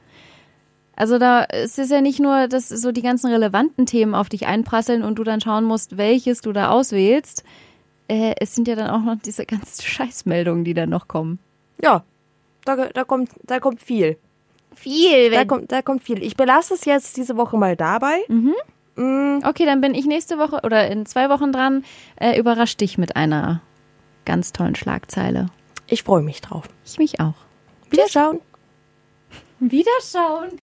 Also 0.94 1.18
da 1.18 1.44
es 1.44 1.78
ist 1.78 1.90
ja 1.90 2.00
nicht 2.00 2.20
nur, 2.20 2.48
dass 2.48 2.68
so 2.68 2.92
die 2.92 3.02
ganzen 3.02 3.30
relevanten 3.30 3.86
Themen 3.86 4.14
auf 4.14 4.28
dich 4.28 4.46
einprasseln 4.46 5.02
und 5.02 5.18
du 5.18 5.24
dann 5.24 5.40
schauen 5.40 5.64
musst, 5.64 5.96
welches 5.96 6.42
du 6.42 6.52
da 6.52 6.70
auswählst. 6.70 7.44
Äh, 8.08 8.34
es 8.40 8.54
sind 8.54 8.68
ja 8.68 8.76
dann 8.76 8.90
auch 8.90 9.02
noch 9.02 9.16
diese 9.24 9.46
ganzen 9.46 9.82
Scheißmeldungen, 9.86 10.64
die 10.64 10.74
dann 10.74 10.90
noch 10.90 11.08
kommen. 11.08 11.38
Ja, 11.82 12.04
da, 12.64 12.76
da, 12.76 13.04
kommt, 13.04 13.30
da 13.44 13.58
kommt 13.58 13.82
viel. 13.82 14.16
Viel. 14.74 15.30
Da 15.30 15.44
kommt, 15.44 15.72
da 15.72 15.82
kommt 15.82 16.02
viel. 16.02 16.22
Ich 16.22 16.36
belasse 16.36 16.74
es 16.74 16.84
jetzt 16.84 17.16
diese 17.16 17.36
Woche 17.36 17.56
mal 17.56 17.76
dabei. 17.76 18.18
Mhm. 18.28 18.54
Mm. 18.96 19.40
Okay, 19.44 19.64
dann 19.64 19.80
bin 19.80 19.94
ich 19.94 20.06
nächste 20.06 20.38
Woche 20.38 20.60
oder 20.62 20.88
in 20.90 21.06
zwei 21.06 21.30
Wochen 21.30 21.52
dran. 21.52 21.84
Äh, 22.16 22.38
überrasch 22.38 22.76
dich 22.76 22.98
mit 22.98 23.16
einer 23.16 23.62
ganz 24.24 24.52
tollen 24.52 24.74
Schlagzeile. 24.74 25.46
Ich 25.86 26.02
freue 26.02 26.22
mich 26.22 26.40
drauf. 26.40 26.68
Ich 26.84 26.98
mich 26.98 27.20
auch. 27.20 27.34
Wiederschauen. 27.90 28.40
Wiederschauen. 29.60 30.60